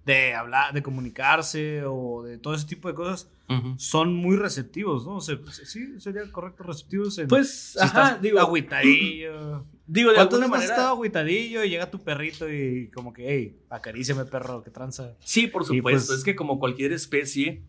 [0.06, 3.30] de hablar, de comunicarse o de todo ese tipo de cosas,
[3.78, 5.16] son muy receptivos, ¿no?
[5.16, 7.18] O sea, sí, sería correcto, receptivos.
[7.18, 9.66] En, Pues, si ajá, estás digo, agüitadillo.
[9.88, 10.72] digo, de ¿Cuántas alguna manera.
[10.74, 15.16] estado agüitadillo y llega tu perrito y como que, hey, acaríciame perro, que tranza?
[15.24, 16.06] Sí, por supuesto.
[16.08, 17.62] pues- es que como cualquier especie,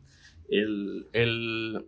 [0.50, 1.88] el, el,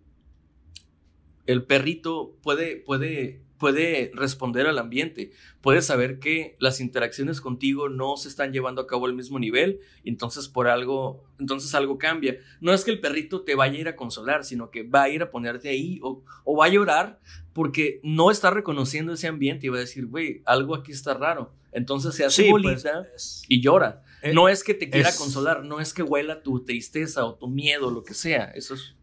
[1.45, 5.32] el perrito puede, puede, puede responder al ambiente.
[5.62, 9.80] Puede saber que las interacciones contigo no se están llevando a cabo al mismo nivel,
[10.04, 12.38] entonces por algo, entonces algo cambia.
[12.60, 15.10] No es que el perrito te vaya a ir a consolar, sino que va a
[15.10, 17.20] ir a ponerte ahí o, o va a llorar
[17.54, 21.54] porque no está reconociendo ese ambiente y va a decir, güey, algo aquí está raro.
[21.72, 23.08] Entonces se hace pues, bolita
[23.48, 24.04] y llora.
[24.22, 27.36] Eh, no es que te quiera es- consolar, no es que huela tu tristeza o
[27.36, 28.46] tu miedo, lo que sea.
[28.56, 28.96] Eso es,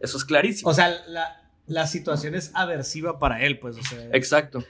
[0.00, 0.70] eso es clarísimo.
[0.70, 1.41] O sea, la,
[1.72, 4.08] la situación es aversiva para él, pues, o sea.
[4.12, 4.64] Exacto.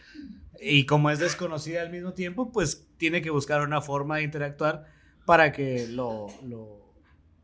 [0.61, 4.87] Y como es desconocida al mismo tiempo, pues tiene que buscar una forma de interactuar
[5.27, 6.95] para que lo, lo,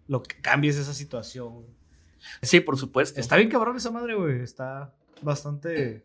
[0.07, 1.67] lo cambies esa situación.
[2.43, 3.21] Sí, por supuesto.
[3.21, 4.41] Está bien cabrón esa madre, güey.
[4.41, 6.05] Está bastante.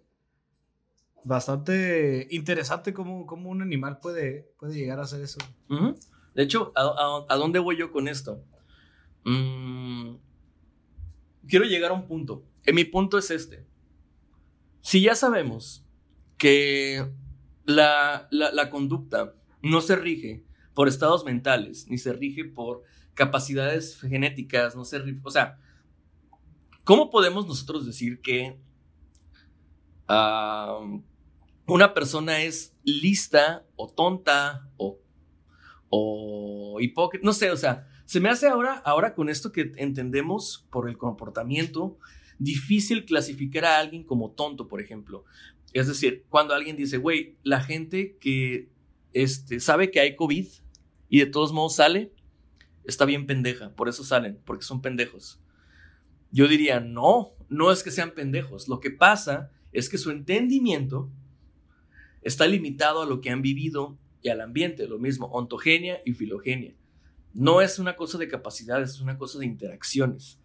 [1.26, 5.40] Bastante interesante cómo, cómo un animal puede, puede llegar a hacer eso.
[6.36, 8.44] De hecho, ¿a, a- a dónde voy yo con esto?
[9.24, 10.16] Mm,
[11.48, 12.44] quiero llegar a un punto.
[12.72, 13.66] Mi punto es este.
[14.82, 15.86] Si ya sabemos
[16.38, 17.10] que
[17.66, 24.76] la, la- conducta no se rige por estados mentales, ni se rige por capacidades genéticas,
[24.76, 25.60] no se rige, o sea,
[26.84, 28.58] ¿cómo podemos nosotros decir que
[31.68, 35.00] una persona es lista o tonta o
[35.96, 40.66] o hipócrita, no sé, o sea, se me hace ahora, ahora con esto que entendemos
[40.72, 42.00] por el comportamiento,
[42.40, 45.26] difícil clasificar a alguien como tonto, por ejemplo.
[45.74, 48.70] Es decir, cuando alguien dice, güey, la gente que
[49.14, 50.48] este, sabe que hay COVID
[51.10, 52.14] y de todos modos sale,
[52.86, 55.40] está bien pendeja, por eso salen, porque son pendejos.
[56.32, 61.10] Yo diría, no, no es que sean pendejos, lo que pasa es que su entendimiento
[62.22, 66.74] está limitado a lo que han vivido y al ambiente, lo mismo, ontogenia y filogenia.
[67.34, 70.40] No es una cosa de capacidades, es una cosa de interacciones.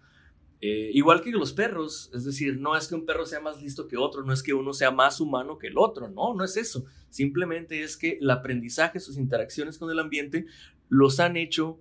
[0.61, 3.87] Eh, igual que los perros, es decir, no es que un perro sea más listo
[3.87, 6.57] que otro, no es que uno sea más humano que el otro, no, no es
[6.57, 6.85] eso.
[7.11, 10.47] Simplemente es que el aprendizaje, sus interacciones con el ambiente,
[10.89, 11.79] los han hecho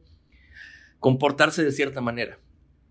[1.00, 2.40] comportarse de cierta manera.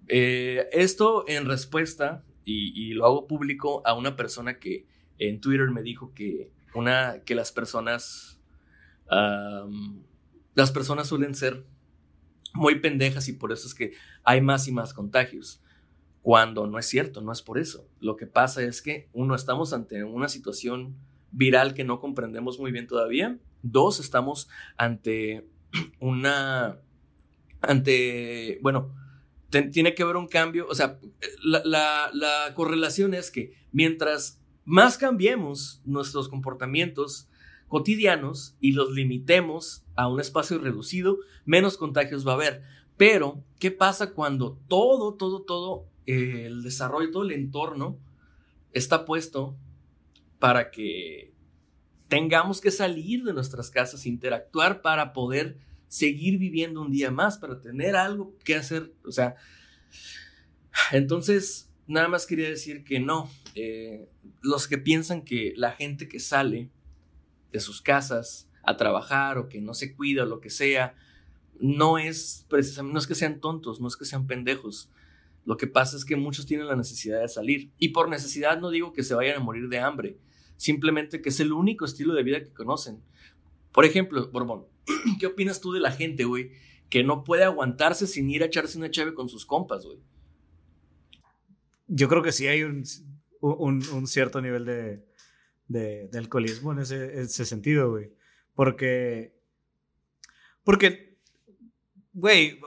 [0.08, 4.86] Eh, esto en respuesta, y, lo hago público, a una persona que
[5.18, 8.40] en Twitter me dijo que, una, que las personas
[10.56, 11.64] las personas suelen ser
[12.54, 13.92] muy pendejas y por eso es que
[14.24, 15.62] hay más y más contagios.
[16.26, 17.86] Cuando no es cierto, no es por eso.
[18.00, 20.96] Lo que pasa es que, uno, estamos ante una situación
[21.30, 23.38] viral que no comprendemos muy bien todavía.
[23.62, 25.46] Dos, estamos ante
[26.00, 26.80] una,
[27.60, 28.92] ante, bueno,
[29.72, 30.66] tiene que haber un cambio.
[30.68, 30.98] O sea,
[31.44, 37.28] la, la- la correlación es que mientras más cambiemos nuestros comportamientos,
[37.68, 42.62] cotidianos y los limitemos a un espacio reducido, menos contagios va a haber.
[42.96, 47.98] Pero, ¿qué pasa cuando todo, todo, todo el desarrollo, todo el entorno
[48.72, 49.56] está puesto
[50.38, 51.32] para que
[52.08, 57.60] tengamos que salir de nuestras casas, interactuar para poder seguir viviendo un día más, para
[57.60, 58.92] tener algo que hacer?
[59.04, 59.36] O sea,
[60.92, 63.30] entonces, nada más quería decir que no.
[63.54, 64.08] eh,
[64.42, 66.70] los que piensan que la gente que sale
[67.52, 70.94] de sus casas a trabajar o que no se cuida o lo que sea,
[71.58, 74.90] no es precisamente, no es que sean tontos, no es que sean pendejos.
[75.46, 77.72] Lo que pasa es que muchos tienen la necesidad de salir.
[77.78, 80.18] Y por necesidad no digo que se vayan a morir de hambre,
[80.56, 83.00] simplemente que es el único estilo de vida que conocen.
[83.72, 84.66] Por ejemplo, Borbón,
[85.20, 86.50] ¿qué opinas tú de la gente, güey,
[86.90, 89.98] que no puede aguantarse sin ir a echarse una chave con sus compas, güey?
[91.86, 92.84] Yo creo que sí hay un,
[94.06, 94.64] cierto nivel
[95.68, 98.12] de alcoholismo en ese, ese sentido, güey.
[98.56, 99.38] Porque.
[100.64, 101.16] Porque.
[102.12, 102.58] Güey,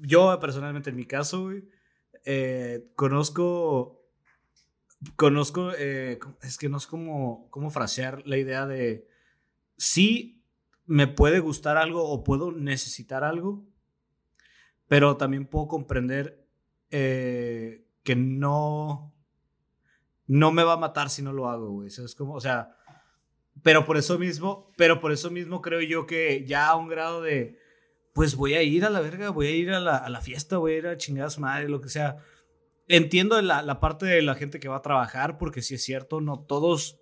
[0.00, 1.64] yo personalmente en mi caso, güey,
[2.24, 4.00] eh, conozco.
[5.16, 5.72] Conozco.
[5.76, 9.08] eh, es que no sé cómo, cómo frasear la idea de.
[9.76, 10.42] Sí,
[10.86, 13.64] me puede gustar algo o puedo necesitar algo,
[14.88, 16.46] pero también puedo comprender
[16.90, 19.14] eh, que no,
[20.26, 21.88] no me va a matar si no lo hago, güey.
[21.88, 22.76] es como, o sea,
[23.62, 27.22] pero por eso mismo, pero por eso mismo creo yo que ya a un grado
[27.22, 27.58] de,
[28.12, 30.58] pues voy a ir a la verga, voy a ir a la, a la fiesta,
[30.58, 32.16] voy a ir a su madre, lo que sea.
[32.88, 36.20] Entiendo la, la parte de la gente que va a trabajar, porque sí es cierto,
[36.20, 36.98] no todos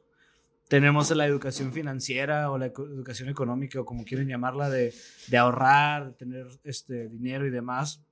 [0.71, 4.95] tenemos la educación financiera o la educación económica o como quieren llamarla de,
[5.27, 8.05] de ahorrar, de tener este dinero y demás.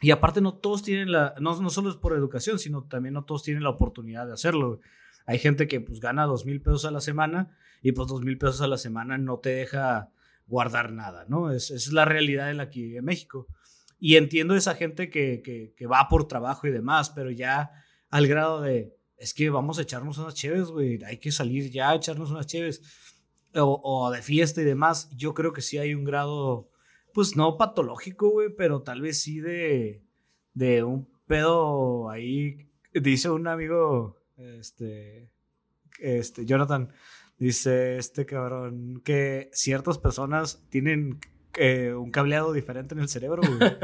[0.00, 3.24] Y aparte no todos tienen la, no, no solo es por educación, sino también no
[3.24, 4.80] todos tienen la oportunidad de hacerlo.
[5.26, 8.36] Hay gente que pues gana dos mil pesos a la semana y pues dos mil
[8.36, 10.10] pesos a la semana no te deja
[10.46, 11.50] guardar nada, ¿no?
[11.50, 13.46] Es, es la realidad en la que vive México.
[13.98, 17.70] Y entiendo esa gente que, que, que va por trabajo y demás, pero ya
[18.10, 21.90] al grado de, es que vamos a echarnos unas chéves, güey, hay que salir ya
[21.90, 22.82] a echarnos unas chéves,
[23.54, 26.70] o, o, de fiesta y demás, yo creo que sí hay un grado,
[27.14, 30.02] pues no patológico, güey, pero tal vez sí de,
[30.52, 35.30] de un pedo ahí, dice un amigo, este,
[35.98, 36.92] este, Jonathan,
[37.38, 41.18] dice este cabrón, que ciertas personas tienen
[41.54, 43.76] eh, un cableado diferente en el cerebro, güey.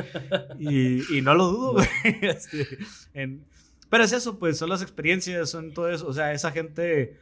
[0.58, 1.88] y, y, no lo dudo, güey.
[2.22, 2.66] Este,
[3.14, 3.44] en,
[3.92, 6.06] pero es eso, pues, son las experiencias, son todo eso.
[6.06, 7.18] O sea, esa gente,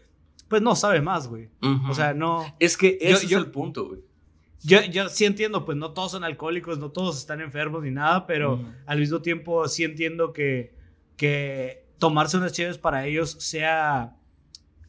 [0.47, 1.47] pues, no sabe más, güey.
[1.62, 1.90] Uh -huh.
[1.90, 2.45] O sea, no...
[2.61, 4.01] Es que ese yo, es el punto, güey.
[4.62, 8.25] Yo, yo sí entiendo, pues, no todos son alcohólicos, no todos están enfermos ni nada,
[8.25, 8.75] pero uh -huh.
[8.87, 10.73] al mismo tiempo sí entiendo que,
[11.16, 14.16] que tomarse unas chéves para ellos sea...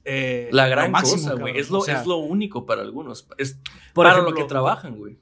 [0.03, 1.57] Eh, la gran máximo, cosa, güey.
[1.57, 3.27] Es, lo, o sea, es lo único para algunos.
[3.37, 3.59] Es
[3.93, 5.17] por para ejemplo, lo que trabajan, güey.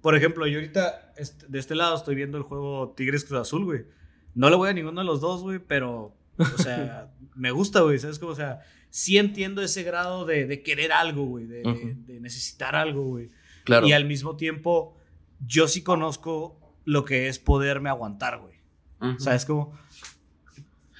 [0.00, 1.12] Por ejemplo, yo ahorita
[1.48, 3.86] de este lado estoy viendo el juego Tigres Cruz Azul, güey.
[4.34, 7.98] No le voy a ninguno de los dos, güey, pero, o sea, me gusta, güey,
[7.98, 8.32] ¿sabes cómo?
[8.32, 8.60] O sea,
[8.90, 12.04] sí entiendo ese grado de, de querer algo, güey, de, uh -huh.
[12.06, 13.30] de, de, necesitar algo, güey.
[13.64, 13.86] Claro.
[13.86, 14.96] Y al mismo tiempo,
[15.44, 18.56] yo sí conozco lo que es poderme aguantar, güey.
[19.00, 19.18] Uh -huh.
[19.18, 19.72] ¿Sabes cómo?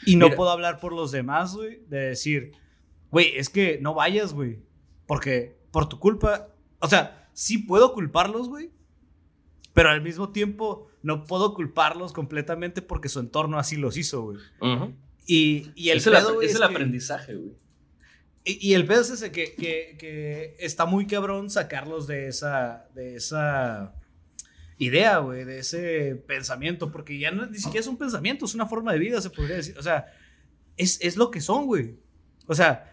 [0.04, 0.36] Y no Mira.
[0.36, 2.52] puedo hablar por los demás, güey, de decir,
[3.16, 4.58] güey, es que no vayas, güey,
[5.06, 6.48] porque por tu culpa,
[6.80, 8.72] o sea, sí puedo culparlos, güey,
[9.72, 14.36] pero al mismo tiempo no puedo culparlos completamente porque su entorno así los hizo, güey.
[14.60, 14.94] Uh -huh.
[15.26, 17.54] y, y, el es pedo, el, es, es el que, aprendizaje, güey.
[18.44, 22.86] Y, y, el pedo es ese que, que, que, está muy cabrón sacarlos de esa,
[22.94, 23.94] de esa
[24.76, 28.66] idea, güey, de ese pensamiento, porque ya no, ni siquiera es un pensamiento, es una
[28.66, 29.78] forma de vida, se podría decir.
[29.78, 30.04] O sea,
[30.76, 31.96] es, es lo que son, güey.
[32.46, 32.92] O sea,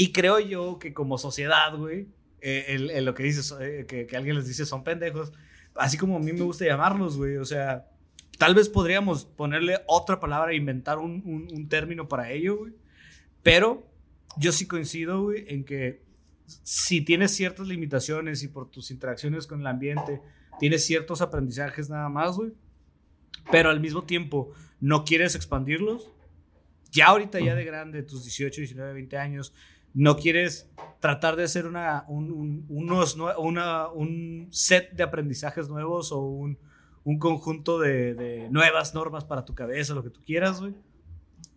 [0.00, 2.08] y creo yo que como sociedad, güey,
[2.40, 5.30] eh, el, el, lo que dices, eh, que, que alguien les dice son pendejos,
[5.74, 7.36] así como a mí me gusta llamarlos, güey.
[7.36, 7.86] O sea,
[8.38, 12.72] tal vez podríamos ponerle otra palabra, inventar un, un, un término para ello, güey.
[13.42, 13.86] Pero
[14.38, 16.00] yo sí coincido, güey, en que
[16.46, 20.22] si tienes ciertas limitaciones y por tus interacciones con el ambiente
[20.58, 22.52] tienes ciertos aprendizajes nada más, güey,
[23.52, 26.10] pero al mismo tiempo no quieres expandirlos,
[26.90, 29.52] ya ahorita, ya de grande, tus 18, 19, 20 años,
[29.94, 36.58] no quieres tratar de hacer una, un, un, set de aprendizajes nuevos o un,
[37.04, 40.74] un conjunto de, de, nuevas normas para tu cabeza, lo que tú quieras, güey.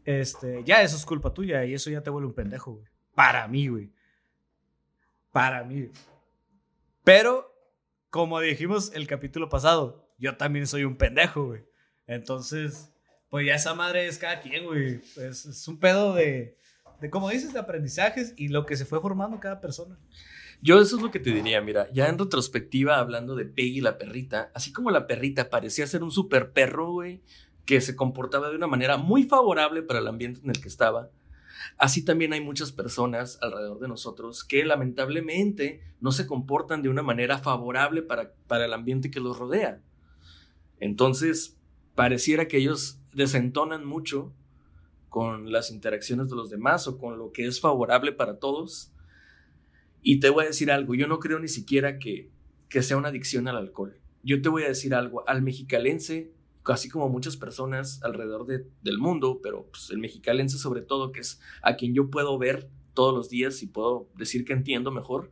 [0.06, 2.88] Este, ya eso es culpa tuya y eso ya te vuelve un pendejo, güey.
[3.16, 3.92] Para mí, güey.
[5.32, 5.90] Para mí.
[7.04, 7.54] Pero,
[8.10, 11.66] como dijimos el capítulo pasado, yo también soy un pendejo, güey.
[12.08, 12.94] Entonces,
[13.30, 15.02] pues ya esa madre es cada quien, güey.
[15.18, 16.58] Es un pedo de
[17.02, 19.98] de como dices, de aprendizajes y lo que se fue formando cada persona.
[20.62, 23.98] Yo eso es lo que te diría, mira, ya en retrospectiva hablando de Peggy la
[23.98, 27.22] perrita, así como la perrita parecía ser un super perro, güey,
[27.66, 31.10] que se comportaba de una manera muy favorable para el ambiente en el que estaba,
[31.78, 37.04] así también hay muchas personas alrededor de nosotros que lamentablemente no se comportan de una
[37.04, 39.82] manera favorable para, para el ambiente que los rodea.
[40.80, 41.58] Entonces,
[41.96, 44.34] pareciera que ellos desentonan mucho
[45.14, 48.92] con las interacciones de los demás o con lo que es favorable para todos.
[50.02, 52.32] Y te voy a decir algo, yo no creo ni siquiera que,
[52.68, 53.96] que sea una adicción al alcohol.
[54.24, 56.34] Yo te voy a decir algo, al mexicalense,
[56.66, 61.20] así como muchas personas alrededor de, del mundo, pero pues, el mexicalense sobre todo, que
[61.20, 65.30] es a quien yo puedo ver todos los días y puedo decir que entiendo mejor,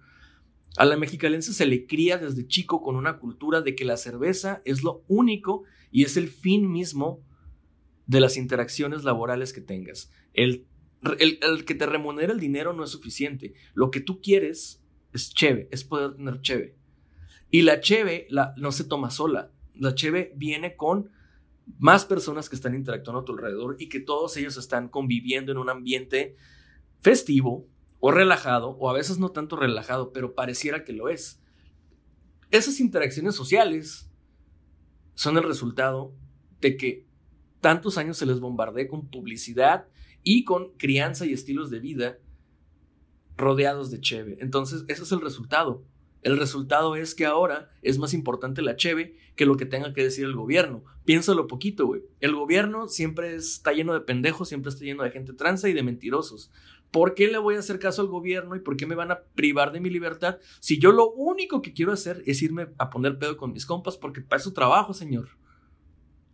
[0.77, 4.61] a la mexicalense se le cría desde chico con una cultura de que la cerveza
[4.63, 7.23] es lo único y es el fin mismo
[8.11, 10.11] de las interacciones laborales que tengas.
[10.33, 10.67] El,
[11.17, 13.53] el, que te remunere el dinero no es suficiente.
[13.73, 14.83] Lo que tú quieres
[15.13, 16.75] es cheve, es poder tener cheve.
[17.49, 19.53] Y la cheve la, no se toma sola.
[19.75, 21.09] La cheve viene con
[21.79, 25.57] más personas que están interactuando a tu alrededor y que todos ellos están conviviendo en
[25.57, 26.35] un ambiente
[26.99, 27.69] festivo
[28.01, 31.41] o relajado, o a veces no tanto relajado, pero pareciera que lo es.
[32.49, 34.11] esas interacciones sociales
[35.13, 36.13] son el resultado
[36.59, 37.10] de que
[37.61, 39.87] tantos años se les bombardee con publicidad
[40.23, 42.17] y con crianza y estilos de vida
[43.37, 44.37] rodeados de cheve.
[44.41, 45.83] Entonces, ese es el resultado.
[46.21, 50.03] El resultado es que ahora es más importante la cheve que lo que tenga que
[50.03, 50.83] decir el gobierno.
[51.03, 52.03] Piénsalo poquito, güey.
[52.19, 55.81] El gobierno siempre está lleno de pendejos, siempre está lleno de gente tranza y de
[55.81, 56.51] mentirosos.
[56.91, 59.21] ¿Por qué le voy a hacer caso al gobierno y por qué me van a
[59.33, 63.17] privar de mi libertad si yo lo único que quiero hacer es irme a poner
[63.17, 65.29] pedo con mis compas porque para eso trabajo, señor?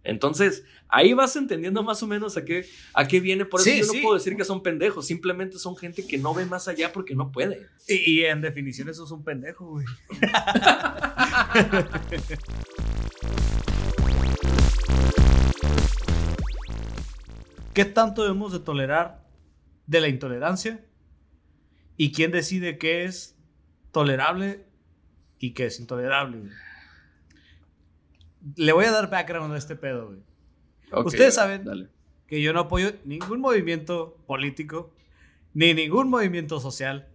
[0.08, 3.44] Entonces, ahí vas entendiendo más o menos a qué, a qué viene.
[3.44, 4.00] Por eso Sí, yo no sí.
[4.02, 7.30] puedo decir que son pendejos, simplemente son gente que no ve más allá porque no
[7.32, 7.68] puede.
[7.90, 9.86] Y, y en definición eso es un pendejo, güey.
[17.74, 19.24] ¿Qué tanto debemos de tolerar
[19.86, 20.84] de la intolerancia?
[21.96, 23.36] ¿Y quién decide qué es
[23.92, 24.66] tolerable
[25.40, 26.50] y qué es intolerable?
[28.56, 30.20] Le voy a dar background a este pedo, güey.
[30.92, 31.90] Ok, Ustedes saben dale.
[32.28, 34.94] que yo no apoyo ningún movimiento político,
[35.54, 37.08] ni ningún movimiento social,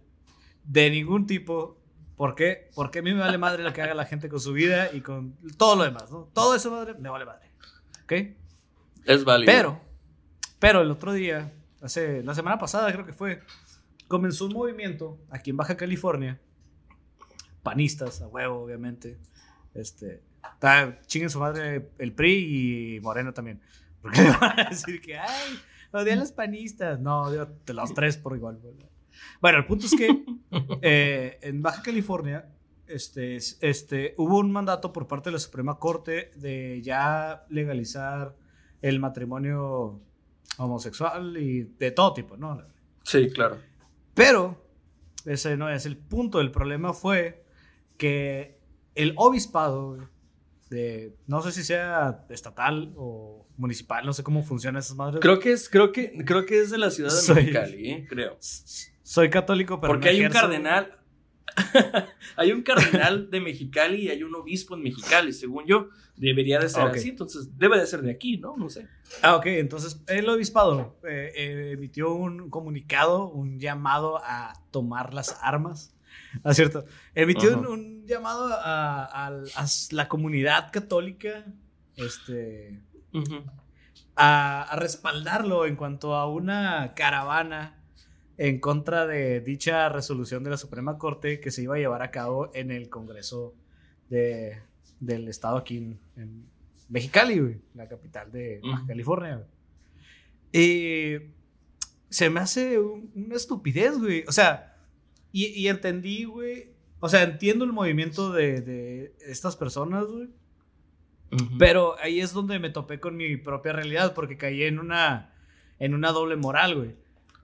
[0.63, 1.77] de ningún tipo.
[2.15, 2.69] ¿Por qué?
[2.75, 5.01] Porque a mí me vale madre lo que haga la gente con su vida y
[5.01, 6.29] con todo lo demás, ¿no?
[6.33, 7.49] Todo eso madre me vale madre.
[8.03, 8.11] ¿Ok?
[9.05, 9.51] Es válido.
[9.51, 9.79] Pero,
[10.59, 13.41] pero el otro día, hace la semana pasada creo que fue,
[14.07, 16.39] comenzó un movimiento aquí en Baja California,
[17.63, 19.17] panistas, a huevo, obviamente.
[19.73, 20.21] Este,
[20.53, 23.61] está, chinguen su madre el PRI y Moreno también.
[24.01, 25.59] Porque le van a decir que, ay,
[25.91, 26.99] odian los panistas.
[26.99, 28.59] No, odio los tres por igual.
[29.41, 30.23] Bueno, el punto es que
[30.81, 32.49] eh, en Baja California
[32.87, 38.35] este, es- este, hubo un mandato por parte de la Suprema Corte de ya legalizar
[38.81, 40.01] el matrimonio
[40.57, 42.61] homosexual y de todo tipo, ¿no?
[43.03, 43.57] Sí, claro.
[44.13, 44.61] Pero
[45.25, 46.41] ese no es el punto.
[46.41, 47.45] El problema fue
[47.97, 48.59] que
[48.95, 49.97] el obispado
[51.27, 55.19] no sé si sea estatal o municipal, no sé cómo funcionan esas madres.
[55.21, 58.05] Creo que es, creo que, creo que es de la ciudad de Soy- Mexicali, ¿eh?
[58.09, 58.37] creo.
[58.39, 60.99] Soy católico, pero Porque no hay un cardenal.
[62.35, 65.89] hay un cardenal de Mexicali y hay un obispo en Mexicali, según yo.
[66.15, 68.55] Debería de ser así, entonces debe de ser de aquí, ¿no?
[68.55, 68.87] No sé.
[69.23, 75.37] Ah, ok, entonces el obispado eh, eh, emitió un comunicado, un llamado a tomar las
[75.41, 75.92] armas.
[76.43, 76.85] Ah, cierto.
[77.13, 81.45] Emitió un, un llamado a, a- a la comunidad católica
[81.95, 82.79] este,
[83.13, 83.43] Ujú.
[84.15, 87.79] a, a respaldarlo en cuanto a una caravana
[88.37, 92.09] en contra de dicha resolución de la Suprema Corte que se iba a llevar a
[92.09, 93.53] cabo en el Congreso
[94.09, 94.59] de-
[94.99, 96.45] del Estado aquí en, en
[96.89, 98.87] Mexicali, güey, la capital de Baja Ujú.
[98.87, 99.35] California.
[99.35, 99.47] güey.
[100.51, 101.17] Y
[102.09, 104.23] se me hace un- una estupidez, güey.
[104.27, 104.72] O sea,
[105.33, 106.71] y, y entendí, güey.
[107.01, 110.29] O sea, entiendo el movimiento de, de estas personas, güey.
[111.57, 115.33] Pero ahí es donde me topé con mi propia realidad, porque caí en una,
[115.79, 116.95] en una doble moral, güey.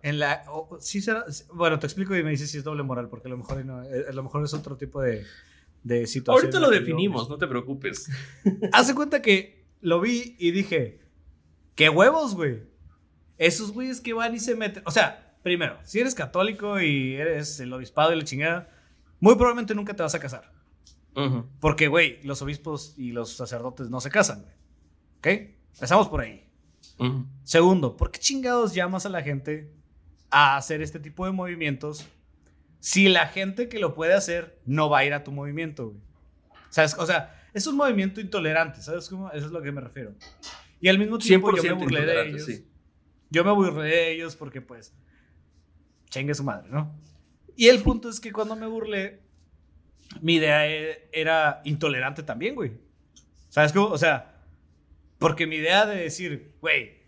[0.04, 0.44] En la,
[0.80, 3.38] sí será, bueno, te explico y me dices si es doble moral, porque a lo
[3.38, 5.26] mejor, no- eh, a lo mejor es otro tipo de,
[5.84, 6.46] de situación.
[6.46, 8.10] Ahorita lo yo- definimos, no te preocupes.
[8.72, 11.00] Hace cuenta que lo vi y dije,
[11.76, 12.62] ¿qué huevos, güey?
[13.40, 14.84] Esos güeyes que van y se meten.
[14.86, 18.70] O sea, primero, si eres católico y eres el obispado y la chingada,
[19.20, 20.52] muy probablemente nunca te vas a casar.
[21.60, 24.54] Porque, güey, los obispos y los sacerdotes no se casan, güey.
[25.18, 25.52] ¿Ok?
[25.74, 26.48] Empezamos por ahí.
[27.44, 29.74] Segundo, ¿por qué chingados llamas a la gente
[30.30, 32.06] a hacer este tipo de movimientos
[32.80, 36.02] si la gente que lo puede hacer no va a ir a tu movimiento, güey?
[36.70, 36.96] ¿Sabes?
[36.98, 39.30] O sea, es un movimiento intolerante, ¿sabes cómo?
[39.32, 40.14] Eso es lo que me refiero.
[40.80, 42.46] Y al mismo tiempo yo me 100% burlé de ellos.
[42.46, 42.66] sí.
[43.30, 44.94] Yo me burlé de ellos porque, pues,
[46.10, 46.96] chingue su madre, ¿no?
[47.56, 49.22] Y el punto es que cuando me burlé,
[50.22, 52.74] mi idea e- era intolerante también, güey.
[53.50, 53.88] ¿Sabes cómo?
[53.88, 54.44] O sea,
[55.18, 57.00] porque mi idea de decir, güey,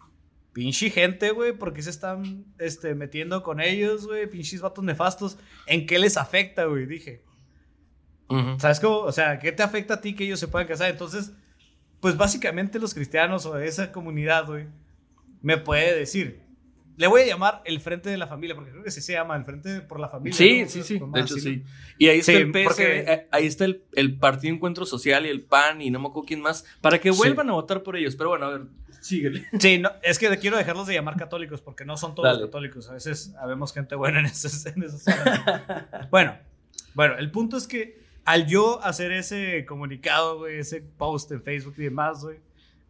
[0.54, 4.30] pinche gente, güey, ¿por qué se están este, metiendo con ellos, güey?
[4.30, 5.38] Pinches vatos nefastos.
[5.68, 6.86] ¿En qué les afecta, güey?
[6.86, 7.24] Dije.
[8.60, 9.00] ¿Sabes cómo?
[9.00, 10.90] O sea, ¿qué te afecta a ti que ellos se puedan casar?
[10.90, 11.34] Entonces,
[12.00, 14.68] pues básicamente los cristianos o esa comunidad, güey,
[15.42, 16.42] me puede decir.
[16.98, 19.36] Le voy a llamar el Frente de la Familia, porque creo que sí se llama
[19.36, 20.38] el Frente por la Familia.
[20.38, 20.70] Sí, ¿no?
[20.70, 21.00] sí, sí.
[21.14, 21.64] De hecho, sí.
[21.98, 25.26] Y ahí está Sí, el PS, porque- eh, ahí está el, el Partido Encuentro Social
[25.26, 27.18] y el PAN y no me acuerdo quién más, para que Sí.
[27.18, 28.16] vuelvan a votar por ellos.
[28.16, 28.62] Pero bueno, a ver,
[29.00, 29.46] síguele.
[29.60, 32.46] Sí, no, es que quiero dejarlos de llamar católicos porque no son todos Dale.
[32.46, 32.90] católicos.
[32.90, 35.06] A veces habemos gente buena en esas, en esas
[36.10, 36.38] bueno,
[36.94, 41.74] bueno, el punto es que al yo hacer ese comunicado, güey, ese post en Facebook
[41.78, 42.38] y demás, güey,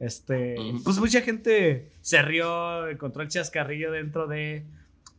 [0.02, 4.66] este, pues mucha gente se rió, encontró el chascarrillo dentro de.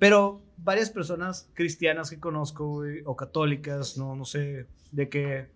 [0.00, 5.46] Pero varias personas cristianas que conozco, güey, o católicas, no, no sé de qué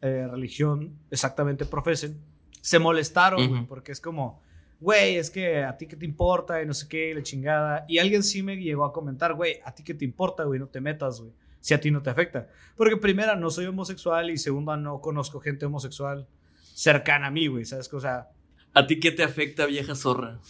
[0.00, 2.20] eh, religión exactamente profesen,
[2.60, 3.68] se molestaron, güey, Ujú.
[3.68, 4.40] porque es como,
[4.78, 7.84] güey, es que a ti qué te importa y no sé qué, y la chingada.
[7.88, 10.68] Y alguien sí me llegó a comentar, güey, a ti qué te importa, güey, no
[10.68, 12.48] te metas, güey, si a ti no te afecta.
[12.76, 16.28] Porque primera, no soy homosexual y segunda, no conozco gente homosexual
[16.74, 17.92] cercana a mí, güey, ¿sabes?
[17.92, 18.28] O sea,
[18.74, 20.40] ¿A ti qué te afecta, vieja zorra?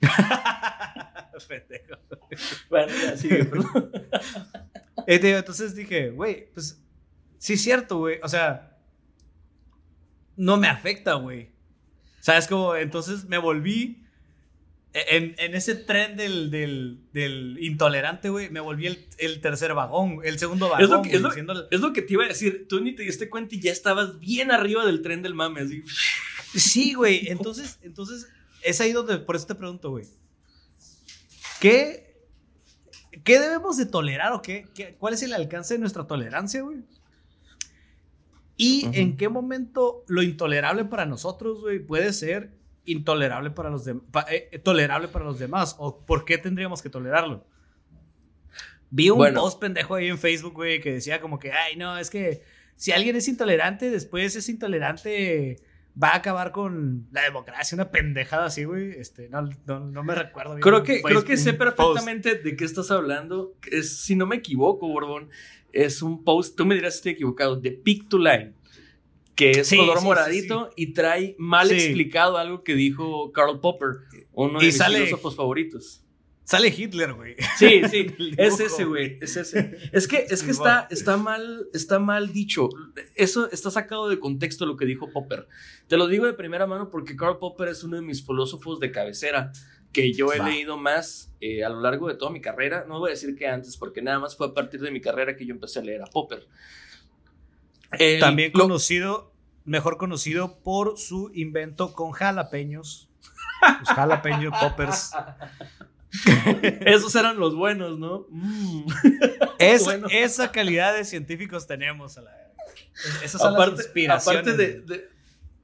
[1.44, 1.96] pendejo.
[2.68, 3.92] Bueno, ya sigue, perdón.
[5.08, 6.82] Eh, entonces dije, güey, pues
[7.38, 8.18] sí es cierto, güey.
[8.24, 8.76] O sea,
[10.36, 11.50] no me afecta, güey.
[12.18, 12.74] ¿Sabes cómo?
[12.74, 14.02] Entonces me volví
[14.92, 18.50] en, en ese tren del, del, del intolerante, güey.
[18.50, 20.82] Me volví el, el tercer vagón, el segundo vagón.
[20.82, 22.66] Es lo, que, lo, es lo que te iba a decir.
[22.68, 25.60] Tú ni te diste cuenta y ya estabas bien arriba del tren del mame.
[25.60, 25.84] Así.
[26.56, 27.28] Sí, güey.
[27.28, 28.26] Entonces, entonces,
[28.62, 30.06] es ahí donde, por eso te pregunto, güey.
[31.60, 32.16] ¿Qué,
[33.24, 36.78] ¿Qué debemos de tolerar o qué, qué- ¿Cuál es el alcance de nuestra tolerancia, güey?
[38.56, 42.52] ¿Y en qué momento lo intolerable para nosotros, güey, puede ser
[42.86, 44.04] intolerable para los demás,
[44.62, 45.76] tolerable para los demás?
[45.78, 47.46] ¿O por qué tendríamos que tolerarlo?
[48.90, 49.40] Vi un Bueno.
[49.42, 52.42] post pendejo ahí en Facebook, güey, que decía como que, ay, no, es que
[52.76, 55.58] si alguien es intolerante, después es intolerante,
[56.02, 58.90] va a acabar con la democracia, una pendejada así, güey.
[58.92, 60.62] Este, no, no, no me recuerdo bien.
[60.62, 61.76] Creo que, creo que sé post.
[61.76, 63.54] perfectamente de qué estás hablando.
[63.70, 65.30] Es, si no me equivoco, Borbón,
[65.72, 68.52] es un post, tú me dirás si estoy equivocado, de Pick to Line,
[69.34, 73.60] que es Sí, color sí, sí, moradito y trae mal explicado algo que dijo Karl
[73.60, 73.90] Popper,
[74.32, 76.02] uno de Y mis sale- filósofos favoritos.
[76.48, 77.34] Sale Hitler, güey.
[77.58, 78.06] Sí, sí,
[78.38, 79.76] es ese, güey, es ese.
[79.92, 82.68] Es que, es que está, está mal, está mal dicho.
[83.16, 85.48] Eso está sacado de contexto lo que dijo Popper.
[85.88, 88.92] Te lo digo de primera mano porque Karl Popper es uno de mis filósofos de
[88.92, 89.50] cabecera
[89.92, 90.48] que yo he Va.
[90.48, 92.84] leído más eh, a lo largo de toda mi carrera.
[92.86, 95.36] No voy a decir que antes, porque nada más fue a partir de mi carrera
[95.36, 96.46] que yo empecé a leer a Popper.
[97.98, 99.32] El- También lo- conocido,
[99.64, 103.08] mejor conocido por su invento con jalapeños.
[103.80, 105.10] Los jalapeño poppers.
[106.86, 108.26] esos eran los buenos, ¿no?
[108.30, 108.86] Mm.
[109.58, 110.08] Es- Bueno.
[110.10, 112.30] Esa calidad de científicos tenemos a la
[113.24, 114.40] Esas son aparte, las inspiraciones.
[114.42, 115.08] aparte de, de-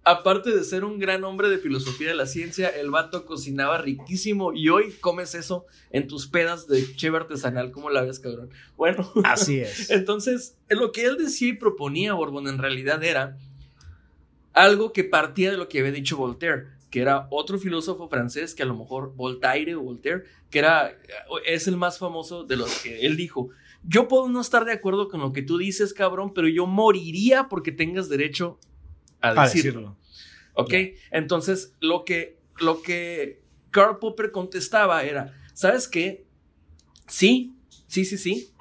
[0.05, 4.53] aparte de ser un gran hombre de filosofía de la ciencia, el vato cocinaba riquísimo
[4.53, 7.70] y hoy comes eso en tus pedas de cheve artesanal.
[7.70, 8.50] ¿Cómo la ves, cabrón?
[8.76, 9.90] Bueno, Así es.
[9.90, 13.36] entonces lo que él decía y proponía, Borbón, en realidad era
[14.55, 18.62] algo que partía de lo que había dicho Voltaire, que era otro filósofo francés que
[18.62, 20.93] a lo mejor Voltaire o Voltaire, que era,
[21.47, 23.49] es el más famoso de los que él dijo.
[23.82, 27.49] Yo puedo no estar de acuerdo con lo que tú dices, cabrón, pero yo moriría
[27.49, 28.61] porque tengas derecho
[29.22, 29.80] a A decirlo.
[29.80, 29.97] decirlo.
[30.53, 30.74] ¿Ok?
[31.11, 33.40] Entonces, lo que, lo que
[33.70, 36.26] Karl Popper contestaba era, ¿sabes qué?
[37.09, 37.55] Sí,
[37.86, 38.53] sí, sí, sí.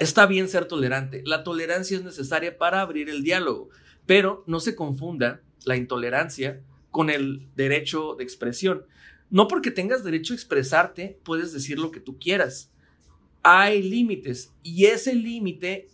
[0.00, 1.22] Está bien ser tolerante.
[1.24, 3.68] La tolerancia es necesaria para abrir el diálogo,
[4.06, 8.86] pero no se confunda la intolerancia con el derecho de expresión.
[9.30, 12.70] No porque tengas derecho a expresarte, puedes decir lo que tú quieras.
[13.42, 15.88] Hay límites y ese límite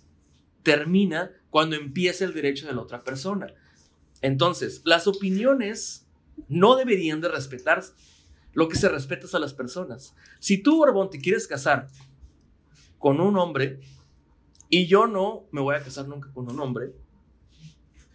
[0.63, 3.49] termina cuando empieza el derecho de la otra persona.
[4.21, 6.07] Entonces, las opiniones
[6.49, 7.95] no deberían de respetarse.
[8.53, 10.15] Lo que se respeta es a las personas.
[10.39, 11.89] Si tú, Borbón, te quieres casar
[12.99, 13.81] con un hombre
[14.69, 16.93] y yo no me voy a casar nunca con un hombre,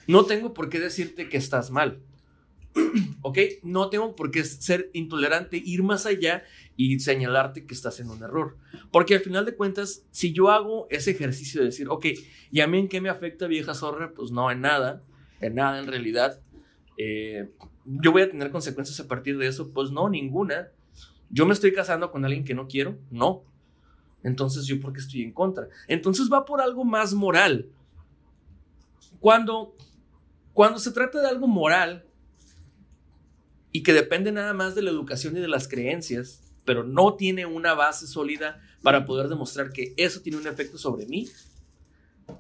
[0.08, 2.02] no tengo por qué decirte que estás mal.
[3.22, 3.40] ¿Ok?
[3.64, 6.44] No tengo por qué ser intolerante, ir más allá
[6.76, 8.58] y señalarte que estás en un error.
[8.92, 12.06] Porque al final de cuentas, si yo hago ese ejercicio de decir, ok,
[12.52, 14.14] ¿y a mí en qué me afecta vieja zorra?
[14.14, 15.04] Pues no, en nada,
[15.40, 16.42] en nada en realidad.
[16.98, 17.50] Eh,
[17.86, 20.70] yo voy a tener consecuencias a partir de eso, pues no, ninguna.
[21.30, 23.44] Yo me estoy casando con alguien que no quiero, no.
[24.24, 25.68] Entonces, ¿yo por qué estoy en contra?
[25.88, 27.70] Entonces va por algo más moral.
[29.20, 29.76] Cuando,
[30.56, 32.06] cuando se trata de algo moral
[33.74, 37.46] y que depende nada más de la educación y de las creencias, pero no tiene
[37.46, 41.30] una base sólida para poder demostrar que eso tiene un efecto sobre mí,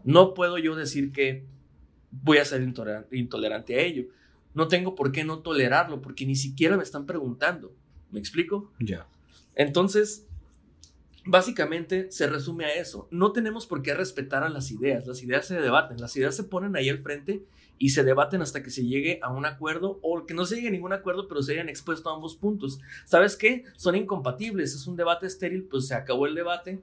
[0.05, 1.45] no puedo yo decir que
[2.09, 4.05] voy a ser intolerante, intolerante a ello.
[4.53, 7.75] No tengo por qué no tolerarlo, porque ni siquiera me están preguntando.
[8.11, 8.71] ¿Me explico?
[8.79, 9.07] Ya.
[9.55, 10.25] Entonces,
[11.25, 13.09] básicamente se resume a eso.
[13.11, 15.05] No tenemos por qué respetar a las ideas.
[15.05, 17.43] Las ideas se debaten, las ideas se ponen ahí al frente
[17.77, 20.69] y se debaten hasta que se llegue a un acuerdo o que no se llegue
[20.69, 22.79] a ningún acuerdo, pero se hayan expuesto a ambos puntos.
[23.05, 23.65] ¿Sabes qué?
[23.75, 24.73] Son incompatibles.
[24.73, 26.81] Es un debate estéril, pues se acabó el debate.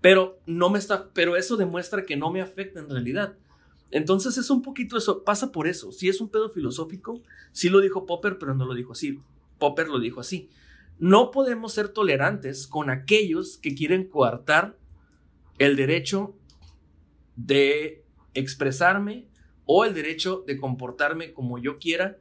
[0.00, 3.36] Pero no me está, pero eso demuestra que no me afecta en realidad.
[3.90, 5.92] Entonces es un poquito eso, pasa por eso.
[5.92, 7.22] Si es un pedo filosófico,
[7.52, 9.20] sí lo dijo Popper, pero no lo dijo así.
[9.58, 10.50] Popper lo dijo así.
[10.98, 14.76] No podemos ser tolerantes con aquellos que quieren coartar
[15.58, 16.36] el derecho
[17.36, 18.04] de
[18.34, 19.26] expresarme
[19.70, 22.16] o el derecho de comportarme como yo quiera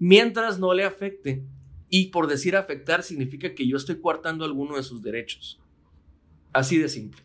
[0.00, 1.44] mientras no le afecte.
[1.88, 5.60] Y por decir afectar significa que yo estoy coartando alguno de sus derechos.
[6.52, 7.22] Así de simple.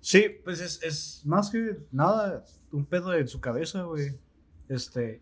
[0.00, 4.12] Sí, pues es, es más que nada un pedo en su cabeza, güey.
[4.70, 5.20] Este,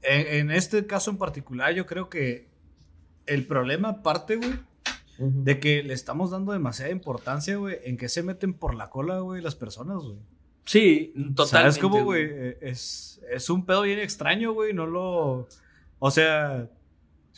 [0.00, 2.48] en, en este caso en particular, yo creo que
[3.26, 4.54] el problema parte, güey,
[5.18, 9.18] de que le estamos dando demasiada importancia, güey, en que se meten por la cola,
[9.18, 10.16] güey, las personas, güey.
[10.68, 11.46] Sí, totalmente.
[11.46, 12.24] ¿Sabes cómo, güey?
[12.30, 14.72] Eh, Es, es un pedo bien extraño, güey.
[14.74, 15.48] No lo.
[15.98, 16.68] O sea,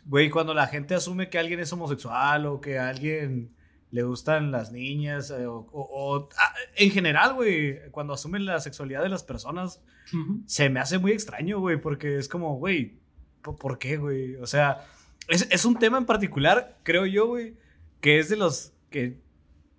[0.04, 3.54] güey, cuando la gente asume que alguien es homosexual o que a alguien
[3.92, 8.60] le gustan las niñas eh, o, o- o- ah, en general, güey, cuando asumen la
[8.60, 10.42] sexualidad de las personas, Ujú.
[10.46, 12.98] se me hace muy extraño, güey, porque es como, güey,
[13.42, 14.36] ¿po- ¿por qué, güey?
[14.36, 14.86] O sea,
[15.28, 17.54] es, es un tema en particular, creo yo, güey,
[18.00, 19.18] que es de los que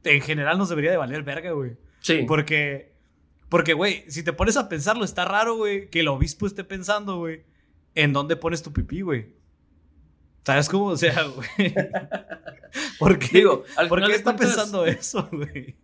[0.04, 1.78] en general nos debería de valer verga, güey.
[2.02, 2.26] Sí.
[2.28, 2.91] Porque,
[3.52, 7.18] porque, güey, si te pones a pensarlo, está raro, güey, que el obispo esté pensando,
[7.18, 7.44] güey,
[7.96, 9.36] en dónde pones tu pipí, güey.
[10.46, 10.86] ¿Sabes cómo?
[10.86, 11.76] O sea, güey.
[12.98, 15.76] ¿Por qué, Digo, al ¿por qué está cuentas- pensando eso, güey?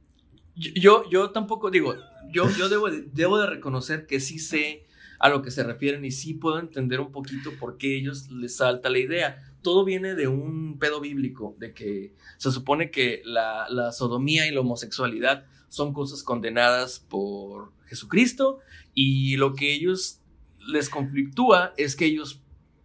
[0.55, 1.93] Yo, yo tampoco digo,
[2.31, 4.85] yo, yo debo, de, debo de reconocer que sí sé
[5.19, 8.55] a lo que se refieren y sí puedo entender un poquito por qué ellos les
[8.55, 9.43] salta la idea.
[9.61, 14.51] Todo viene de un pedo bíblico, de que se supone que la, la sodomía y
[14.51, 18.59] la homosexualidad son cosas condenadas por Jesucristo
[18.93, 20.21] y lo que ellos
[20.67, 22.41] les conflictúa es que ellos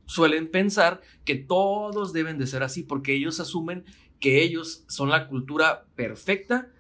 [0.07, 3.85] suelen pensar que todos deben de ser así porque ellos asumen
[4.21, 6.71] que ellos son la cultura perfecta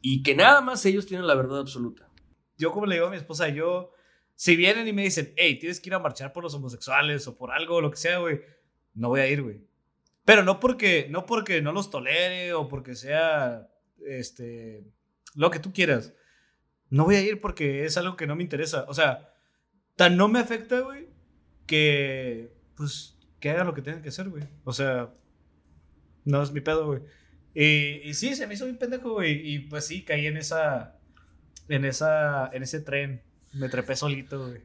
[0.00, 2.08] y que nada más ellos tienen la verdad absoluta.
[2.56, 3.90] Yo, como le digo a mi esposa, yo,
[4.36, 7.36] si vienen y me dicen, hey, tienes que ir a marchar por los homosexuales o
[7.36, 8.40] por algo, lo que sea, güey,
[8.94, 9.60] no voy a ir, güey.
[10.24, 13.68] Pero no porque, no porque no los tolere o porque sea,
[14.06, 14.84] este,
[15.34, 16.14] lo que tú quieras.
[16.90, 18.84] No voy a ir porque es algo que no me interesa.
[18.88, 19.34] O sea,
[19.96, 21.08] tan no me afecta, güey,
[21.66, 24.44] que, pues, que hagan lo que tengan que hacer, güey.
[24.64, 25.12] O sea,
[26.24, 27.02] no es mi pedo, güey.
[27.54, 29.54] Y, y sí, se me hizo bien pendejo, güey.
[29.54, 30.98] Y pues sí, caí en esa,
[31.68, 33.22] en esa, en ese tren.
[33.52, 34.62] Me trepé solito, güey.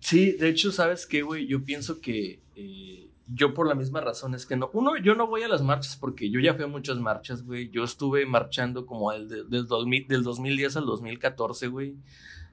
[0.00, 1.46] Sí, de hecho, ¿sabes qué, güey?
[1.46, 4.70] Yo pienso que eh, yo por la misma razón es que no.
[4.74, 7.70] Uno, yo no voy a las marchas porque yo ya fui a muchas marchas, güey.
[7.70, 11.94] Yo estuve marchando como el de- del, 2000 del 2010 al 2014, güey.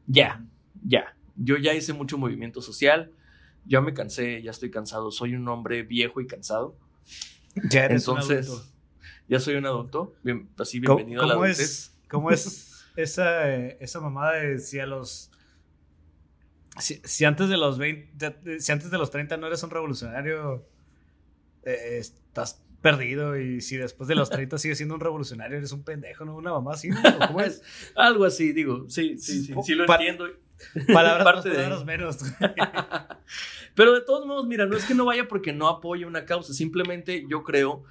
[0.08, 0.46] Ya,
[0.86, 1.16] ya.
[1.36, 3.12] Yo ya hice mucho movimiento social.
[3.66, 5.12] Ya me cansé, ya estoy cansado.
[5.12, 6.76] Soy un hombre viejo y cansado.
[7.70, 8.50] Ya Entonces,
[9.28, 10.14] ya soy un adulto.
[10.24, 11.70] Bien, así, ¿Cómo, bienvenido a la cómo adultez.
[11.70, 15.32] es, ¿Cómo es esa, eh, esa mamada de si a los.
[16.80, 19.70] Si, si antes de los 20, de- si antes de los 30 no eres un
[19.72, 20.66] revolucionario,
[21.64, 23.38] eh, estás perdido.
[23.40, 26.36] Y si después de los 30 sigues siendo un revolucionario, eres un pendejo, ¿no?
[26.36, 27.00] Una mamá así, ¿no?
[27.00, 27.62] ¿O ¿Cómo es?
[27.96, 28.86] Algo así, digo.
[28.90, 29.54] Sí, sí, sí.
[29.64, 30.28] Sí lo Pa- entiendo.
[30.94, 32.18] Palabras más, Parte de- palabras menos.
[33.76, 36.54] Pero de todos modos, mira, no es que no vaya porque no apoye una causa,
[36.54, 37.84] simplemente yo creo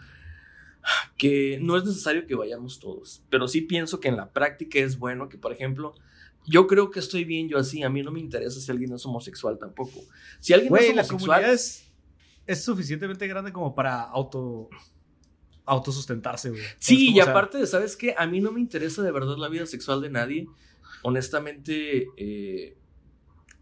[1.19, 4.99] que no es necesario que vayamos todos, pero sí pienso que en la práctica es
[4.99, 5.95] bueno que, por ejemplo,
[6.51, 9.07] yo creo que estoy bien yo así, a mí no me interesa si alguien es
[9.07, 10.01] homosexual tampoco.
[10.41, 11.93] Si alguien Güey, es la homosexual, comunidad es,
[12.45, 14.69] es suficientemente grande como para auto
[15.65, 16.63] autosustentarse, güey.
[16.63, 18.17] ¿Sabes Sí, y aparte de, ¿sabes qué?
[18.19, 20.49] A mí no me interesa de verdad la vida sexual de nadie.
[21.03, 22.77] Honestamente, eh,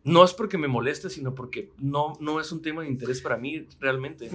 [0.04, 3.36] no es porque me moleste, sino porque no, no es un tema de interés para
[3.36, 4.30] mí realmente.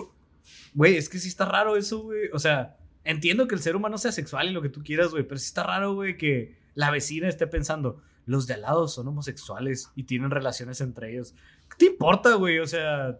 [0.76, 2.30] Güey, es que sí está raro eso, güey.
[2.34, 5.24] O sea, entiendo que el ser humano sea sexual y lo que tú quieras, güey,
[5.24, 9.08] pero sí está raro, güey, que la vecina esté pensando, los de al lado son
[9.08, 11.34] homosexuales y tienen relaciones entre ellos.
[11.70, 12.60] ¿Qué te importa, güey?
[12.60, 13.20] O sea,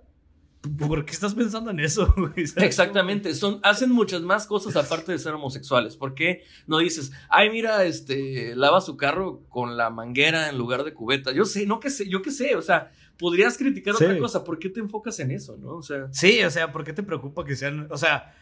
[0.78, 2.14] ¿por qué estás pensando en eso.
[2.56, 5.98] Exactamente, son, hacen muchas más cosas aparte de ser homosexuales.
[5.98, 10.84] ¿Por qué no dices, ay, mira, este, lava su carro con la manguera en lugar
[10.84, 11.32] de cubeta?
[11.34, 14.06] Yo sé, no que sé, yo qué sé, o sea, podrías criticar Sí.
[14.06, 15.76] otra cosa, ¿por qué te enfocas en eso, no?
[15.76, 18.34] O sea, Sí, o sea, ¿por qué te preocupa que sean, o sea,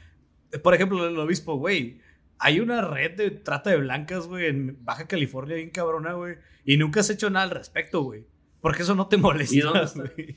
[0.62, 2.00] por ejemplo, el obispo, güey,
[2.42, 6.36] hay una red de trata de blancas, güey, en Baja California bien cabrona, güey,
[6.66, 8.26] y nunca has hecho nada al respecto, güey.
[8.60, 10.04] Porque eso no te molesta, ¿Y dónde está?
[10.16, 10.36] güey.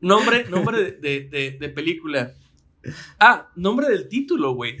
[0.00, 2.32] nombre, nombre de, de- de- de película.
[3.18, 4.76] Ah, nombre del título, güey.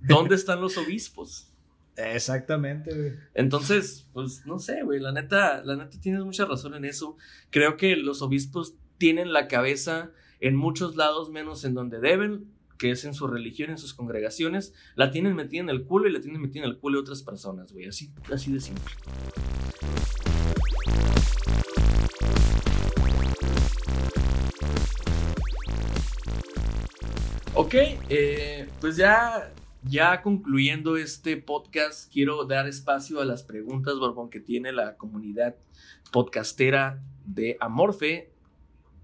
[0.00, 1.50] ¿Dónde están los obispos?
[1.96, 3.12] Exactamente, güey.
[3.34, 7.16] Entonces, pues no sé, güey, la neta, la neta tienes mucha razón en eso.
[7.50, 12.90] Creo que los obispos tienen la cabeza en muchos lados menos en donde deben, que
[12.90, 16.20] es en su religión, en sus congregaciones, la tienen metida en el culo y la
[16.20, 18.84] tienen metida en el culo de otras personas, güey, así, así de simple.
[27.54, 27.74] Ok,
[28.10, 29.52] eh, pues ya
[29.88, 35.54] ya concluyendo este podcast, quiero dar espacio a las preguntas, Borbón, que tiene la comunidad
[36.10, 38.32] podcastera de Amorfe.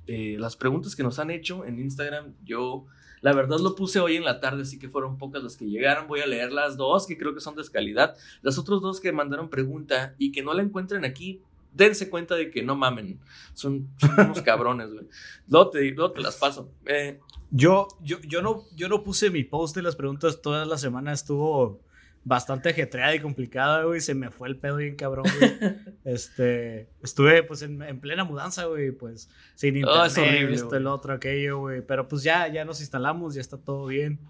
[0.08, 2.86] Eh, las preguntas que nos han hecho en Instagram, yo
[3.22, 6.06] la verdad lo puse hoy en la tarde, así que fueron pocas las que llegaron.
[6.08, 8.14] Voy a leer las dos que creo que son de calidad.
[8.42, 11.40] Las otras dos que mandaron pregunta y que no la encuentren aquí,
[11.72, 13.18] dense cuenta de que no mamen.
[13.54, 15.06] Son, son unos cabrones, güey.
[15.48, 16.70] Luego te, luego te las paso.
[16.84, 17.18] Eh,
[17.50, 21.12] Yo, yo, yo, no, yo no puse mi post de las preguntas toda la semana.
[21.12, 21.80] Estuvo
[22.24, 24.00] bastante ajetreada y complicada, güey.
[24.00, 25.52] Se me fue el pedo bien cabrón, güey.
[26.04, 30.76] este, estuve pues en, en plena mudanza, güey, pues sin internet, Oh, es horrible, esto,
[30.76, 31.82] el otro, aquello, güey.
[31.82, 34.20] Pero pues ya, ya nos instalamos, ya está todo bien.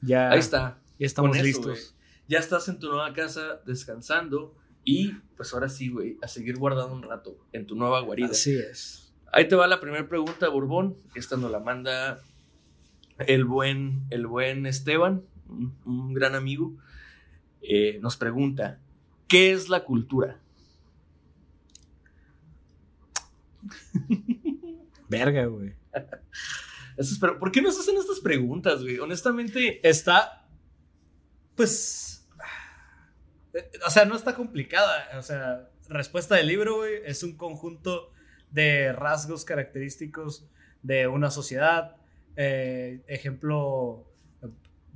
[0.00, 0.78] Ya, ahí está.
[0.98, 1.66] ya estamos eso, listos.
[1.66, 1.82] güey.
[2.28, 6.94] Ya estás en tu nueva casa descansando y pues ahora sí, güey, a seguir guardando
[6.94, 8.28] un rato en tu nueva guarida.
[8.28, 9.12] Así es.
[9.32, 10.96] Ahí te va la primera pregunta, Borbón.
[11.14, 12.20] Esta nos la manda
[13.18, 16.74] el buen, el buen Esteban, un, un gran amigo.
[17.62, 18.80] Eh, nos pregunta,
[19.26, 20.40] ¿qué es la cultura?
[25.08, 25.74] Verga, güey.
[27.38, 28.98] ¿Por qué nos hacen estas preguntas, güey?
[28.98, 30.48] Honestamente, Está,
[31.54, 32.28] pues,
[33.54, 35.08] eh, o sea, no está complicada.
[35.18, 38.12] O sea, respuesta del libro, güey, es un conjunto
[38.50, 40.48] de rasgos característicos
[40.82, 41.96] de una sociedad.
[42.36, 44.07] Eh, ejemplo,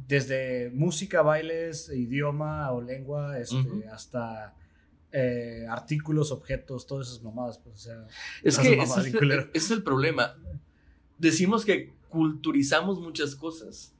[0.08, 4.54] desde música, bailes, idioma o lengua, este, hasta
[5.12, 7.58] eh, artículos, objetos, todas esas mamadas.
[7.58, 8.06] Pues, o sea,
[8.42, 9.42] es que ese es, culero.
[9.52, 10.36] ese es el problema.
[11.18, 13.94] Decimos que culturizamos muchas cosas.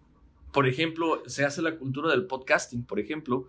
[0.53, 3.47] Por ejemplo, se hace la cultura del podcasting, por ejemplo.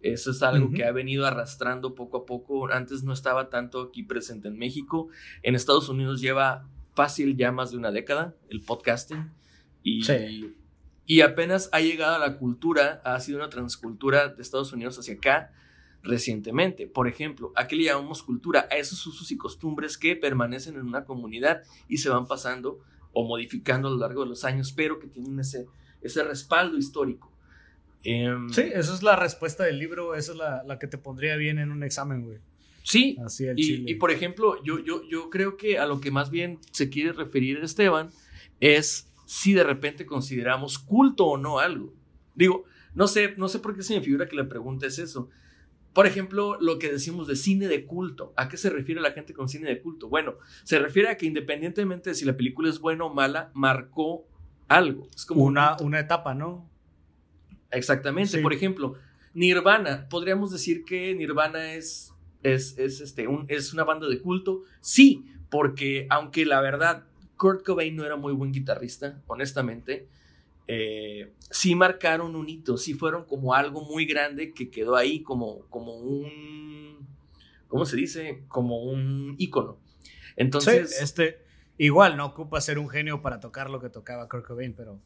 [0.00, 2.70] Eso es algo que ha venido arrastrando poco a poco.
[2.70, 5.08] Antes no estaba tanto aquí presente en México.
[5.42, 9.30] En Estados Unidos lleva fácil ya más de una década el podcasting.
[9.82, 10.54] Y, Sí.
[11.06, 15.14] Y apenas ha llegado a la cultura, ha sido una transcultura de Estados Unidos hacia
[15.14, 15.52] acá
[16.02, 16.86] recientemente.
[16.86, 18.68] Por ejemplo, ¿a qué le llamamos cultura?
[18.70, 22.80] A esos usos y costumbres que permanecen en una comunidad y se van pasando
[23.12, 25.66] o modificando a lo largo de los años, pero que tienen ese,
[26.02, 27.32] ese respaldo histórico.
[28.04, 30.14] Em, sí, esa es la respuesta del libro.
[30.14, 32.38] Esa es la, la que te pondría bien en un examen, güey.
[32.84, 33.90] sí, Así el Y, chile.
[33.90, 37.12] y, por ejemplo, yo, yo, yo creo que a lo que más bien se quiere
[37.12, 38.10] referir Esteban
[38.60, 41.92] es si de repente consideramos culto o no algo.
[42.34, 42.64] Digo,
[42.94, 45.28] no sé, no sé por qué se me figura que la pregunta es eso.
[45.92, 48.32] Por ejemplo, lo que decimos de cine de culto.
[48.36, 50.08] ¿A qué se refiere la gente con cine de culto?
[50.08, 54.26] Bueno, se refiere a que independientemente de si la película es buena o mala, marcó
[54.68, 55.08] algo.
[55.14, 56.68] Es como un una, una etapa, ¿no?
[57.70, 58.36] Exactamente.
[58.36, 58.42] Sí.
[58.42, 58.94] Por ejemplo,
[59.34, 60.08] Nirvana.
[60.08, 62.12] ¿Podríamos decir que Nirvana es,
[62.42, 64.62] es, es, este, un- es una banda de culto?
[64.80, 67.04] Sí, porque aunque la verdad
[67.36, 70.08] Kurt Cobain no era muy buen guitarrista, honestamente,
[70.68, 75.60] eh, sí marcaron un hito, sí fueron como algo muy grande que quedó ahí como,
[75.70, 77.06] como un...
[77.68, 78.44] ¿Cómo se dice?
[78.48, 79.78] Como un ícono.
[80.36, 81.38] Entonces, Sí, este,
[81.78, 85.00] igual no ocupa ser un genio para tocar lo que tocaba Kurt Cobain, pero,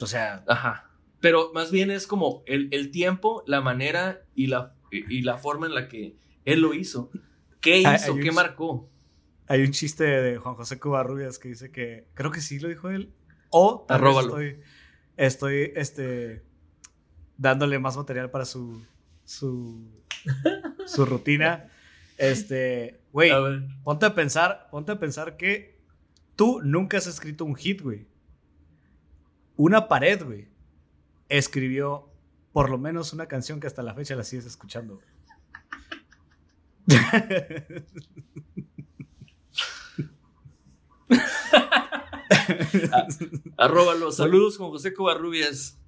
[0.00, 0.90] o sea, Ajá.
[1.20, 5.66] Pero más bien es como el, el tiempo, la manera y la, y, la forma
[5.66, 6.16] en la que
[6.46, 7.10] él lo hizo.
[7.60, 8.16] ¿Qué Hay- hizo?
[8.16, 8.88] ¿Qué marcó?
[9.50, 12.88] Hay un chiste de Juan José Covarrubias que dice que, creo que sí lo dijo
[12.88, 13.12] él,
[13.50, 14.60] o estoy,
[15.16, 16.44] estoy, este,
[17.36, 18.80] dándole más material para su,
[19.24, 19.90] su,
[20.86, 21.68] su rutina.
[22.16, 23.32] Este, güey,
[23.82, 25.82] ponte a pensar, ponte a pensar que
[26.36, 28.06] tú nunca has escrito un hit, güey.
[29.56, 30.46] Una pared, güey,
[31.28, 32.08] escribió
[32.52, 35.00] por lo menos una canción que hasta la fecha la sigues escuchando.
[43.56, 44.12] Arróbalo.
[44.12, 45.78] Saludos con José Covarrubias.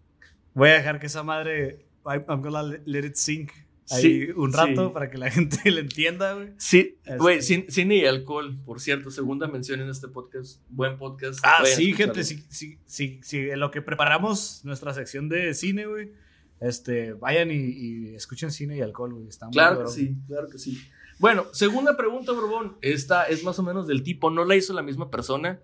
[0.55, 3.53] Voy a dejar que esa madre, I'm gonna let it sink
[3.91, 4.93] ahí Sí, un rato sí.
[4.93, 6.51] para que la gente le entienda, güey.
[6.59, 10.61] Sí, Este- güey, cin- cine y alcohol, por cierto, segunda mención en este podcast.
[10.68, 11.41] Buen podcast.
[11.43, 15.28] Ah, Vayan a sí, gente, sí, sí, sí, sí, en lo que preparamos nuestra sección
[15.28, 16.12] de cine, güey.
[16.61, 19.26] Este, vayan y, y escuchen cine y alcohol, güey.
[19.28, 20.80] Está muy Claro que sí, claro que sí.
[21.18, 22.76] Bueno, segunda pregunta, Borbón.
[22.83, 25.61] Esta es más o menos del tipo, no la hizo la misma persona,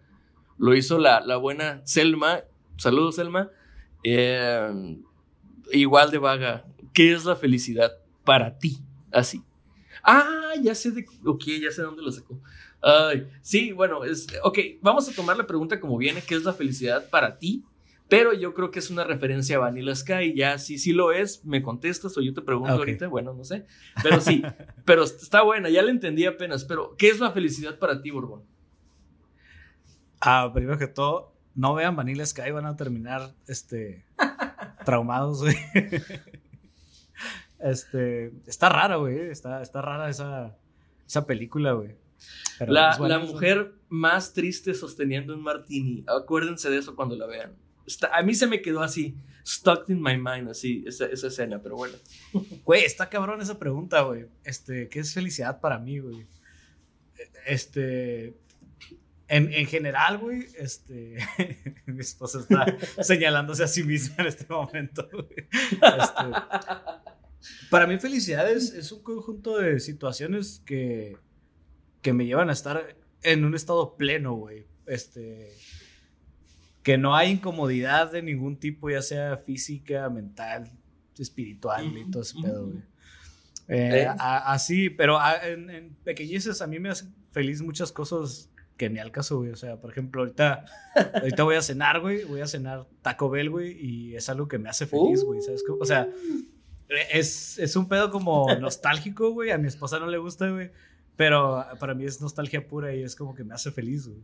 [0.59, 2.41] lo hizo la, la buena Selma.
[2.77, 3.51] Saludos, Selma.
[4.05, 4.97] Eh,
[5.73, 6.67] igual de vaga.
[6.93, 7.93] ¿Qué es la felicidad
[8.25, 8.79] para ti?
[9.13, 9.43] Así.
[10.03, 11.07] Ah, ya sé de.
[11.25, 12.41] Ok, ya sé dónde lo sacó.
[12.81, 14.27] Ay, sí, bueno, es.
[14.43, 17.65] Ok, vamos a tomar la pregunta como viene: ¿qué es la felicidad para ti?
[18.09, 20.35] Pero yo creo que es una referencia a Vanilla Sky.
[20.35, 23.07] Ya, si sí lo es, me contestas o yo te pregunto ahorita.
[23.09, 23.67] Bueno, no sé.
[24.03, 24.43] Pero sí,
[24.87, 26.65] pero está buena, ya la entendí apenas.
[26.65, 28.45] Pero, ¿qué es la felicidad para ti, Borbón?
[30.21, 34.05] Ah, primero que todo, no vean Vanilla Sky, van a terminar, este,
[34.85, 35.57] traumados, güey.
[37.59, 39.19] Este, está rara, güey.
[39.31, 40.57] Está, está rara esa,
[41.07, 41.97] esa película, güey.
[42.67, 46.05] La, es buena, la mujer más triste sosteniendo un martini.
[46.07, 47.53] Acuérdense de eso cuando la vean.
[47.87, 49.17] Está- a mí se me quedó así,
[49.47, 51.97] stuck in my mind, así, esa, esa escena, pero bueno.
[52.65, 54.27] Güey, está cabrón esa pregunta, güey.
[54.45, 56.27] Este, ¿qué es felicidad para mí, güey?
[57.47, 58.37] Este.
[59.29, 61.19] En, en general, güey, este.
[61.87, 62.65] mi esposa está
[63.05, 65.07] señalándose a sí misma en este momento.
[65.71, 66.25] Este,
[67.71, 71.17] para mí, felicidad es, es un conjunto de situaciones que,
[72.03, 74.67] que me llevan a estar en un estado pleno, güey.
[74.87, 75.53] Este.
[76.83, 80.71] Que no hay incomodidad de ningún tipo, ya sea física, mental,
[81.19, 82.83] espiritual y todo ese pedo, güey.
[83.71, 88.49] Eh, así, pero a- en, en pequeñeces a mí me hacen feliz muchas cosas
[88.79, 89.51] que ni al caso, güey.
[89.51, 90.65] O sea, por ejemplo, ahorita,
[91.15, 92.25] ahorita voy a cenar, güey.
[92.25, 93.77] Voy a cenar Taco Bell, güey.
[93.79, 95.43] Y es algo que me hace feliz, güey.
[95.43, 95.81] ¿Sabes cómo?
[95.83, 96.09] O sea,
[97.13, 99.51] es, es un pedo como nostálgico, güey.
[99.51, 100.71] A mi esposa no le gusta, güey.
[101.17, 104.23] Pero para mí es nostalgia pura y es como que me hace feliz, güey.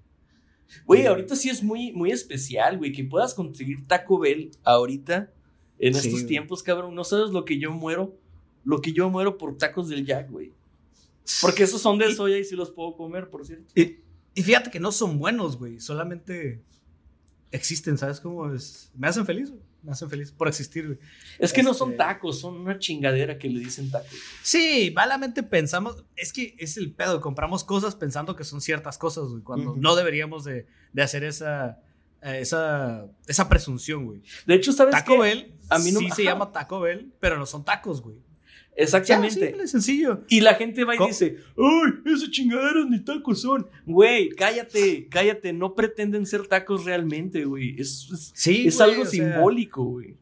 [0.86, 5.30] Güey, ahorita sí es muy, muy especial, güey, que puedas conseguir Taco Bell ahorita,
[5.78, 6.26] en Sí, estos güey.
[6.26, 6.94] tiempos, cabrón.
[6.94, 8.16] No sabes lo que yo muero,
[8.64, 10.52] lo que yo muero por tacos del Jack, güey.
[11.42, 13.72] Porque esos son de soya y sí los puedo comer, por cierto.
[13.74, 13.98] Y,
[14.34, 15.80] y fíjate que no son buenos, güey.
[15.80, 16.62] Solamente
[17.50, 18.90] existen, ¿sabes cómo es?
[18.96, 19.62] Me hacen feliz, güey.
[19.82, 20.98] Me hacen feliz por existir, güey.
[21.38, 24.08] Es que no son Este- tacos, son una chingadera que le dicen tacos.
[24.42, 29.24] Sí, malamente pensamos, es que es el pedo, compramos cosas pensando que son ciertas cosas,
[29.28, 31.80] güey, cuando no deberíamos de, de hacer esa,
[32.22, 34.22] esa, esa presunción, güey.
[34.46, 35.18] De hecho, ¿sabes Taco qué?
[35.20, 38.16] Bell A mí no- sí se llama Taco Bell, pero no son tacos, güey.
[38.76, 39.46] Ya, Exactamente.
[39.48, 40.22] simple, sencillo.
[40.28, 41.08] Y la gente va y ¿Cómo?
[41.08, 43.68] dice, ¡Ay, esas chingaderas ni tacos son!
[43.86, 47.80] Güey, cállate, cállate, no pretenden ser tacos realmente, güey.
[47.80, 50.16] Es, es, Sí, es güey, algo sea, simbólico, güey.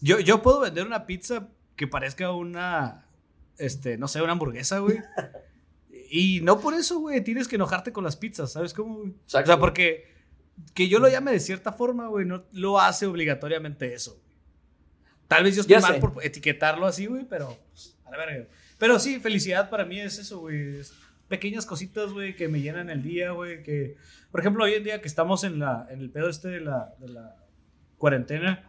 [0.00, 3.06] Yo, yo puedo vender una pizza que parezca una,
[3.58, 4.98] este, no sé, una hamburguesa, güey.
[6.12, 9.10] Y no por eso, güey, tienes que enojarte con las pizzas, ¿sabes cómo, güey?
[9.10, 10.08] O sea, porque
[10.74, 14.20] que yo lo llame de cierta forma, güey, no lo hace obligatoriamente eso.
[15.30, 16.00] Tal vez yo estoy mal sé.
[16.00, 18.48] por etiquetarlo así, güey, pero pues, a la verga.
[18.78, 20.78] Pero sí, felicidad para mí es eso, güey.
[20.80, 20.92] es
[21.28, 23.62] pequeñas cositas, güey, que me llenan el día, güey.
[23.62, 23.96] Que,
[24.32, 26.94] por ejemplo, hoy en día que estamos en, la, en el pedo este de la,
[26.98, 27.36] de la
[27.96, 28.68] cuarentena,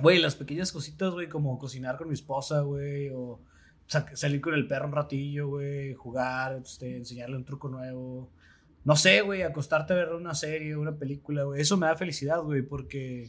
[0.00, 3.40] güey, las pequeñas cositas, güey, como cocinar con mi esposa, güey, o
[3.86, 8.32] sa- salir con el perro un ratillo, güey, jugar, este, enseñarle un truco nuevo.
[8.84, 11.60] No sé, güey, acostarte a ver una serie, una película, güey.
[11.60, 13.28] Eso me da felicidad, güey, porque,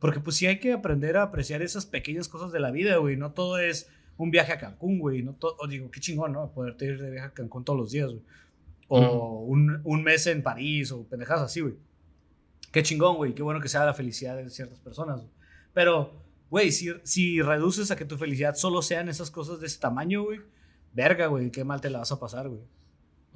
[0.00, 3.16] porque pues sí hay que aprender a apreciar esas pequeñas cosas de la vida, güey.
[3.16, 5.22] No todo es un viaje a Cancún, güey.
[5.22, 6.50] No o digo, qué chingón, ¿no?
[6.52, 8.22] Poderte ir de viaje a Cancún todos los días, güey.
[8.88, 11.74] O un, un mes en París, o pendejadas así, güey.
[12.72, 13.34] Qué chingón, güey.
[13.34, 15.30] Qué bueno que sea la felicidad de ciertas personas, güey.
[15.74, 16.14] Pero,
[16.48, 20.24] güey, si, si reduces a que tu felicidad solo sean esas cosas de ese tamaño,
[20.24, 20.40] güey,
[20.94, 22.62] verga, güey, qué mal te la vas a pasar, güey.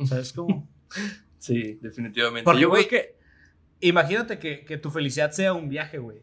[0.06, 0.66] ¿Sabes cómo?
[1.38, 2.44] Sí, definitivamente.
[2.44, 3.18] Porque, Yo güey, que.
[3.80, 6.22] Imagínate que, que tu felicidad sea un viaje, güey.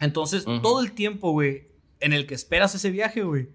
[0.00, 1.68] Entonces, todo el tiempo, güey,
[2.00, 3.50] en el que esperas ese viaje, güey,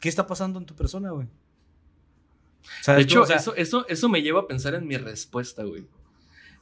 [0.00, 1.26] ¿qué está pasando en tu persona, güey?
[1.26, 3.24] De ¿Sabes hecho, cómo?
[3.24, 5.82] O sea, eso, eso, eso me lleva a pensar en mi respuesta, güey.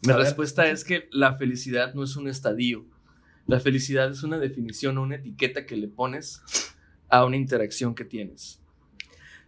[0.03, 0.17] Mi ver.
[0.19, 2.85] respuesta es que la felicidad no es un estadio.
[3.47, 6.43] La felicidad es una definición o una etiqueta que le pones
[7.09, 8.61] a una interacción que tienes.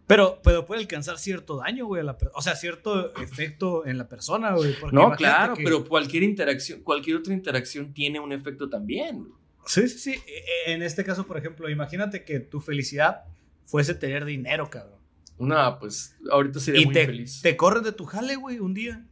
[0.06, 4.08] Pero, pero puede alcanzar cierto daño, güey, a la o sea, cierto efecto en la
[4.08, 4.74] persona, güey.
[4.90, 9.28] No, claro, que- pero cualquier interacción, cualquier otra interacción tiene un efecto también.
[9.68, 10.22] Sí, sí, sí.
[10.26, 13.24] E- En este caso, por ejemplo, imagínate que tu felicidad
[13.64, 14.98] fuese tener dinero, cabrón.
[15.38, 17.40] No, pues ahorita sería Y muy te, feliz.
[17.42, 19.04] te corren de tu jale, güey, un día.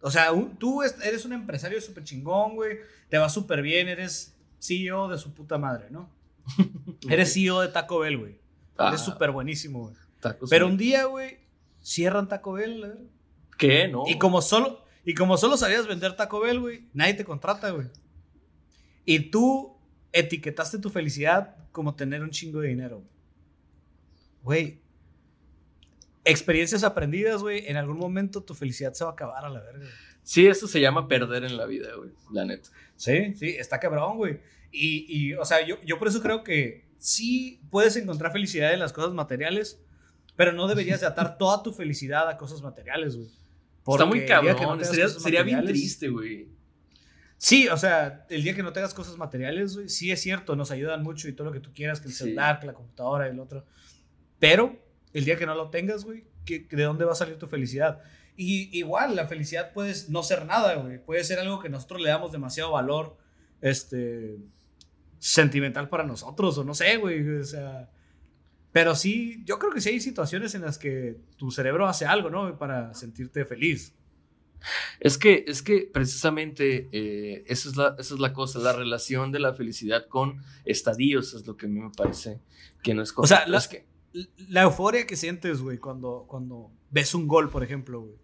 [0.00, 2.78] O sea, un- tú es- eres un empresario súper chingón, güey.
[3.08, 6.08] Te va súper bien, eres CEO de su puta madre, ¿no?
[7.08, 8.38] Eres CEO de Taco Bell, güey.
[8.76, 9.94] Ah, Eres súper buenísimo, güey.
[10.50, 11.38] Pero un día, güey,
[11.82, 13.08] cierran Taco Bell, ¿eh?
[13.58, 13.88] ¿Qué?
[13.88, 14.04] No.
[14.06, 17.88] Y como solo, y como solo sabías vender Taco Bell, güey, nadie te contrata, güey.
[19.04, 19.76] Y tú
[20.12, 23.02] etiquetaste tu felicidad como tener un chingo de dinero.
[24.42, 24.80] Güey.
[26.24, 27.66] Experiencias aprendidas, güey.
[27.66, 29.86] En algún momento tu felicidad se va a acabar a la verga.
[30.22, 32.10] Sí, eso se llama perder en la vida, güey.
[32.32, 32.70] La neta.
[32.96, 34.40] Sí, sí, está cabrón, güey.
[34.70, 38.78] Y, y, o sea, yo, yo por eso creo que sí puedes encontrar felicidad en
[38.78, 39.82] las cosas materiales,
[40.36, 43.28] pero no deberías de atar toda tu felicidad a cosas materiales, güey.
[43.86, 44.56] Está muy no cabrón.
[44.56, 46.48] tengas sería sería bien triste, güey.
[47.44, 50.70] Sí, o sea, el día que no tengas cosas materiales, güey, sí es cierto, nos
[50.70, 52.22] ayudan mucho y todo lo que tú quieras, que el Sí.
[52.22, 53.66] celular, que la computadora el otro.
[54.38, 54.78] Pero
[55.12, 58.00] el día que no lo tengas, güey, ¿qué- ¿de dónde va a salir tu felicidad?
[58.36, 61.04] Y igual, la felicidad puede no ser nada, güey.
[61.04, 63.16] Puede ser algo que nosotros le damos demasiado valor,
[63.60, 64.36] este,
[65.18, 67.90] sentimental para nosotros, o no sé, güey, o sea...
[68.70, 72.30] Pero sí, yo creo que sí hay situaciones en las que tu cerebro hace algo,
[72.30, 72.56] ¿no?
[72.56, 73.96] Para sentirte feliz.
[75.00, 79.32] Es que, es que precisamente eh, esa, es la, esa es la cosa, la relación
[79.32, 82.40] de la felicidad con estadios es lo que a mí me parece
[82.82, 83.86] que no es O sea, la, Es que-
[84.48, 88.16] la euforia que sientes, güey, cuando, cuando ves un gol, por ejemplo, güey.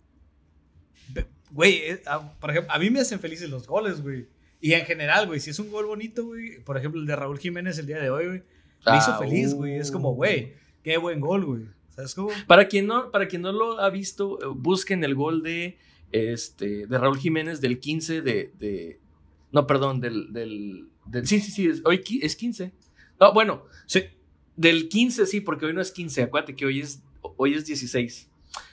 [1.51, 4.29] Güey, eh, a- por ejemplo, a mí me hacen felices los goles, güey.
[4.61, 7.39] Y en general, güey, si es un gol bonito, güey, por ejemplo, el de Raúl
[7.39, 8.43] Jiménez el día de hoy, güey,
[8.87, 9.77] me hizo Ah, feliz, güey.
[9.77, 10.15] Es como, uh.
[10.15, 11.63] güey, qué buen gol, güey.
[11.89, 12.31] ¿Sabes cómo?
[12.47, 15.79] Para quien no, para quien no lo ha visto, eh, busquen el gol de,
[16.13, 19.01] este, de Raúl Jiménez del 15 de, de-
[19.53, 22.73] no, perdón, del, del, del- sí, sí, sí, es, hoy es 15.
[23.21, 24.03] No, bueno, Sí.
[24.57, 28.29] del 15 sí, porque hoy no es 15, acuérdate que hoy es, hoy es 16.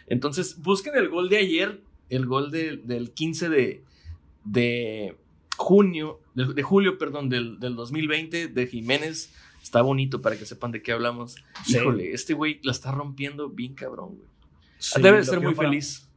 [0.07, 3.83] Entonces, busquen el gol de ayer, el gol de- del 15 de,
[4.43, 5.17] de
[5.57, 9.33] junio, de, de julio, perdón, del, del 2020 de Jiménez.
[9.63, 11.35] Está bonito para que sepan de qué hablamos.
[11.65, 11.77] Sí.
[11.77, 14.27] Híjole, este güey la está rompiendo bien cabrón, güey.
[14.77, 16.07] Sí, Debe de ser muy para- feliz.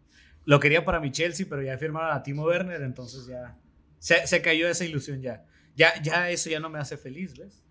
[0.48, 3.54] Lo quería para mi Chelsea, pero ya firmaron a Timo Werner, entonces ya
[3.98, 5.44] se, se cayó esa ilusión ya.
[5.76, 6.00] ya.
[6.02, 7.62] Ya eso ya no me hace feliz, ¿ves?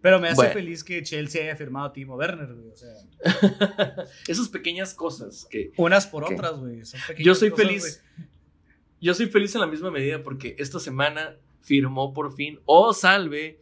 [0.00, 0.52] Pero me hace Bueno.
[0.54, 2.70] feliz que Chelsea haya firmado a Timo Werner, güey.
[2.70, 2.94] O sea,
[4.26, 6.34] Esas pequeñas cosas que unas por ¿Qué?
[6.34, 6.84] otras, güey.
[6.86, 8.02] son pequeñas yo soy cosas, feliz.
[9.00, 13.60] Yo soy feliz en la misma medida porque esta semana firmó por fin, oh salve,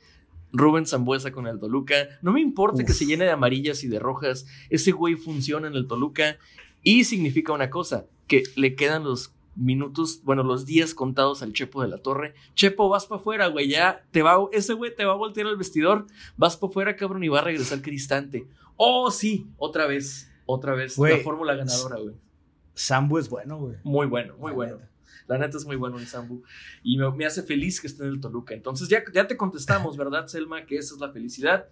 [0.53, 1.95] Rubén Zambuesa con el Toluca.
[2.23, 2.99] No me importa que Uf.
[2.99, 6.39] se llene de amarillas y de rojas, ese güey funciona en el Toluca
[6.83, 11.83] y significa una cosa, que le quedan los minutos, bueno, los días contados al Chepo
[11.83, 12.33] de la Torre.
[12.55, 15.57] Chepo, vas para afuera, güey, ya te va, ese güey te va a voltear al
[15.57, 16.07] vestidor,
[16.37, 18.47] vas para afuera, cabrón, y va a regresar cristante.
[18.77, 21.19] Oh, sí, otra vez, otra vez, Güey.
[21.19, 22.15] la fórmula ganadora, güey.
[22.73, 23.77] Sambu es bueno, güey.
[23.83, 24.77] Muy bueno, muy La bueno.
[24.77, 24.89] neta.
[25.27, 26.43] La neta es muy bueno el Sambu.
[26.83, 28.55] Y me, me hace feliz que esté en el Toluca.
[28.55, 30.65] Entonces ya, ya te contestamos, ¿verdad, Selma?
[30.65, 31.67] Que esa es la felicidad.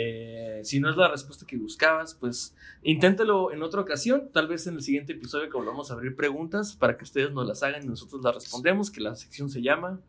[0.00, 4.30] Eh, si no es la respuesta que buscabas, pues inténtelo en otra ocasión.
[4.32, 7.48] Tal vez en el siguiente episodio que volvamos a abrir preguntas para que ustedes nos
[7.48, 8.92] las hagan y nosotros las respondemos.
[8.92, 10.00] Que la sección se llama.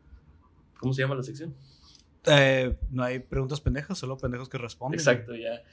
[0.80, 1.56] ¿Cómo se llama la sección?
[2.26, 5.00] Eh, no hay preguntas pendejas, solo pendejos que responden.
[5.00, 5.64] Exacto, ya,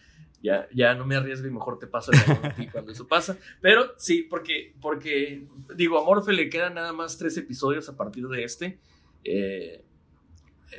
[0.42, 3.36] ya, ya no me arriesgo y mejor te paso el cuando eso pasa.
[3.60, 5.46] Pero sí, porque, porque
[5.76, 8.78] digo, a Morfe le quedan nada más tres episodios a partir de este.
[9.24, 9.84] Eh,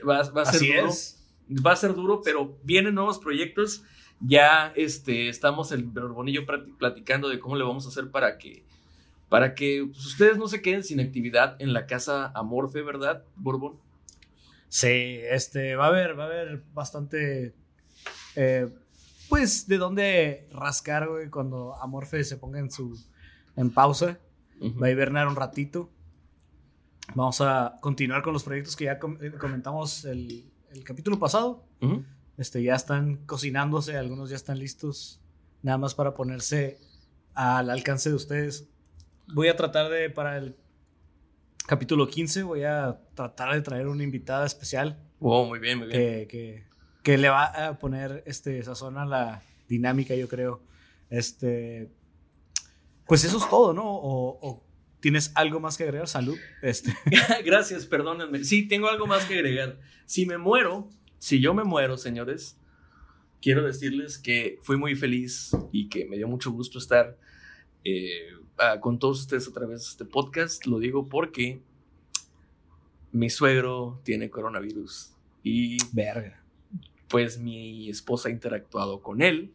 [0.07, 0.88] va, va a ser Así duro.
[0.88, 1.16] es.
[1.50, 3.84] Va a ser duro, pero vienen nuevos proyectos.
[4.20, 6.41] Ya este, estamos el Borbonillo
[6.78, 8.66] platicando de cómo le vamos a hacer para que,
[9.30, 13.80] para que pues, ustedes no se queden sin actividad en la casa Amorfe, ¿verdad, Borbón?
[14.70, 17.54] Sí, este, va a haber, va a haber bastante,
[18.36, 18.68] eh,
[19.30, 22.98] pues, de dónde rascar, güey, cuando Amorfe se ponga en su,
[23.56, 24.20] en pausa.
[24.82, 25.91] Va a hibernar un ratito.
[27.14, 31.65] Vamos a continuar con los proyectos que ya com- eh, comentamos el, el capítulo pasado.
[32.38, 35.22] Este, ya están cocinándose, algunos ya están listos,
[35.63, 36.80] nada más para ponerse
[37.34, 38.68] al alcance de ustedes.
[39.34, 40.55] Voy a tratar de, para el
[41.68, 45.99] capítulo 15, voy a tratar de traer una invitada especial Oh, muy bien, muy bien.
[45.99, 46.63] que, que,
[47.03, 50.61] que le va a poner este, sazón a la dinámica, yo creo.
[51.09, 51.91] Este,
[53.07, 53.84] pues eso es todo, ¿no?
[53.89, 54.66] O, o
[55.00, 56.38] tienes algo más que agregar, salud.
[56.62, 56.93] Este,
[57.45, 58.43] Gracias, perdónenme.
[58.43, 59.80] Sí, tengo algo más que agregar.
[60.06, 60.89] Si me muero,
[61.20, 62.58] si yo me muero, señores,
[63.41, 67.18] quiero decirles que fui muy feliz y que me dio mucho gusto estar
[67.84, 68.30] eh,
[68.82, 70.66] con todos ustedes a través de este podcast.
[70.66, 71.62] Lo digo porque
[73.12, 76.43] mi suegro tiene coronavirus y verga.
[77.08, 79.54] pues mi esposa ha interactuado con él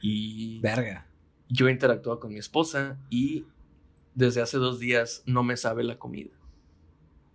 [0.00, 1.06] y Verga.
[1.48, 3.44] yo he interactuado con mi esposa y
[4.14, 6.30] desde hace dos días no me sabe la comida.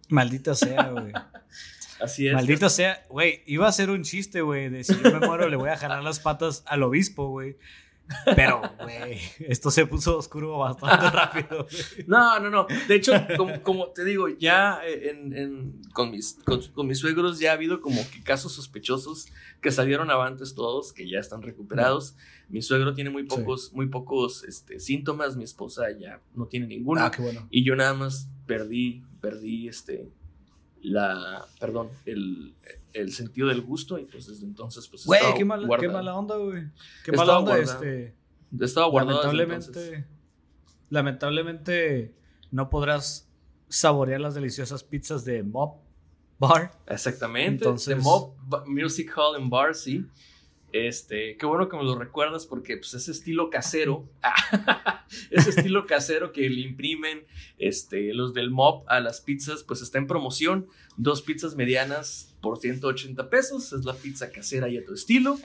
[0.09, 1.13] Maldita sea, güey.
[1.99, 2.33] Así es.
[2.33, 3.43] Maldita sea, güey.
[3.45, 6.03] Iba a ser un chiste, güey, de si yo me muero le voy a jalar
[6.03, 7.57] las patas al obispo, güey.
[8.35, 11.67] Pero, güey, esto se puso oscuro bastante rápido.
[12.07, 12.67] No, no, no.
[12.87, 16.99] De hecho, como, como te digo, ya eh, en, en- con, mis, con, con mis
[16.99, 19.27] suegros ya ha habido como que casos sospechosos
[19.61, 22.15] que salieron avantes todos, que ya están recuperados.
[22.49, 27.01] Mi suegro tiene muy pocos, muy pocos este, síntomas, mi esposa ya no tiene ninguno.
[27.03, 27.47] Ah, qué bueno.
[27.51, 30.09] Y yo nada más perdí, perdí este,
[30.81, 32.55] la, perdón, el,
[32.93, 36.15] el sentido del gusto y pues desde entonces pues Güey, estaba qué mala, qué mala
[36.15, 36.63] onda, güey.
[37.03, 37.83] Qué Estaba mala onda, guardado.
[37.83, 38.15] este.
[38.61, 39.17] Estaba guardado.
[39.23, 40.05] Lamentablemente,
[40.89, 42.15] lamentablemente
[42.51, 43.29] no podrás
[43.69, 45.75] saborear las deliciosas pizzas de Mob
[46.39, 46.71] Bar.
[46.87, 47.65] Exactamente.
[47.65, 48.33] Entonces- The Mob
[48.67, 50.05] Music Hall and Bar, sí.
[50.73, 54.09] Este, qué bueno que me lo recuerdas porque pues ese estilo casero,
[55.31, 57.25] ese estilo casero que le imprimen
[57.57, 60.67] este, los del Mob a las pizzas, pues está en promoción.
[60.97, 63.71] Dos pizzas medianas por 180 pesos.
[63.71, 65.39] Es la pizza casera y a tu estilo.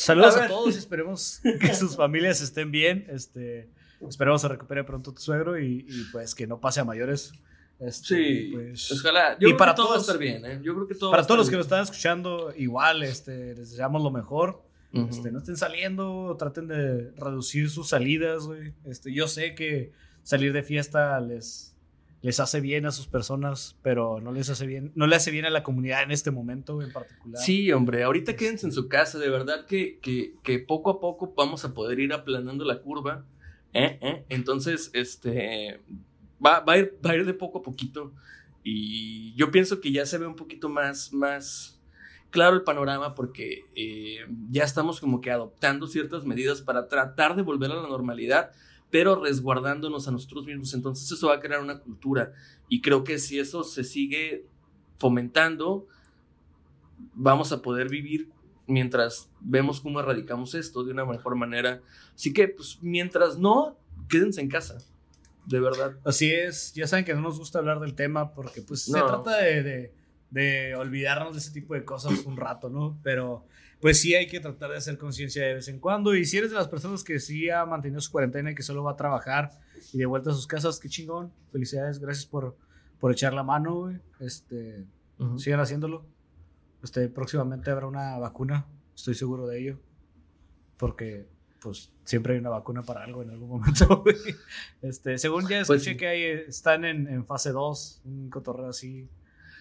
[0.00, 3.06] Saludos A a, todos y esperemos que sus familias estén bien.
[3.10, 3.68] Este,
[4.08, 7.32] esperemos se recupere pronto tu suegro y, y, pues que no pase a mayores.
[7.78, 9.38] Este, Sí, pues, ojalá.
[9.38, 10.60] Yo y creo para que todo va a todos- estar bien, ¿eh?
[10.62, 14.02] Yo creo que todo para todos los que nos están escuchando, igual, este, les deseamos
[14.02, 14.62] lo mejor.
[14.92, 18.72] Este, no estén saliendo, traten de reducir sus salidas, güey.
[18.84, 19.92] Este, yo sé que
[20.24, 21.76] salir de fiesta les,
[22.22, 25.46] les hace bien a sus personas, pero no les hace bien, no le hace bien
[25.46, 27.42] a la comunidad en este momento en particular.
[27.42, 31.32] Sí, hombre, ahorita quédense en su casa, de verdad que, que, que poco a poco
[31.36, 33.24] vamos a poder ir aplanando la curva.
[33.72, 33.98] ¿eh?
[34.02, 34.24] ¿eh?
[34.28, 35.80] Entonces, este,
[36.44, 38.12] va, va, a ir, va a ir de poco a poquito
[38.62, 41.80] y yo pienso que ya se ve un poquito más, más
[42.30, 47.42] claro el panorama porque eh, ya estamos como que adoptando ciertas medidas para tratar de
[47.42, 48.52] volver a la normalidad,
[48.90, 50.74] pero resguardándonos a nosotros mismos.
[50.74, 52.32] Entonces eso va a crear una cultura
[52.68, 54.46] y creo que si eso se sigue
[54.98, 55.86] fomentando,
[57.14, 58.30] vamos a poder vivir
[58.66, 61.80] mientras vemos cómo erradicamos esto de una mejor manera.
[62.14, 63.76] Así que, pues, mientras no,
[64.08, 64.78] quédense en casa.
[65.46, 65.96] De verdad.
[66.04, 69.06] Así es, ya saben que no nos gusta hablar del tema porque pues se No.
[69.06, 69.94] trata de, de-
[70.30, 72.96] de olvidarnos de ese tipo de cosas un rato, ¿no?
[73.02, 73.44] Pero
[73.80, 76.50] pues sí hay que tratar de hacer conciencia de vez en cuando y si eres
[76.50, 79.50] de las personas que sí ha mantenido su cuarentena y que solo va a trabajar
[79.92, 82.56] y de vuelta a sus casas, qué chingón, felicidades, gracias por,
[82.98, 83.98] por echar la mano, güey.
[84.20, 84.86] Este,
[85.36, 86.04] sigan haciéndolo.
[86.82, 89.80] Este, próximamente habrá una vacuna, estoy seguro de ello.
[90.76, 91.26] Porque,
[91.60, 94.16] pues, siempre hay una vacuna para algo en algún momento, güey.
[94.82, 99.08] Este, según ya Pues escuché que hay, están en, en fase 2, un cotorreo así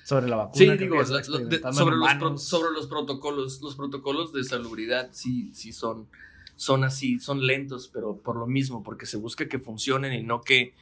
[0.10, 0.58] sobre la vacuna.
[0.74, 2.44] Sí, digo, la- lo- de- sobre, los pro- humanos.
[2.44, 6.08] sobre los protocolos, los protocolos de salubridad sí, sí son,
[6.56, 10.42] son así, son lentos, pero por lo mismo, porque se busca que funcionen y no
[10.42, 10.74] que,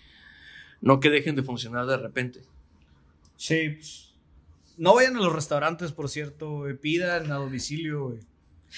[0.82, 2.42] no que dejen de funcionar de repente.
[3.36, 4.14] Sí, pues,
[4.78, 8.20] No vayan a los restaurantes, por cierto, pidan a domicilio, güey.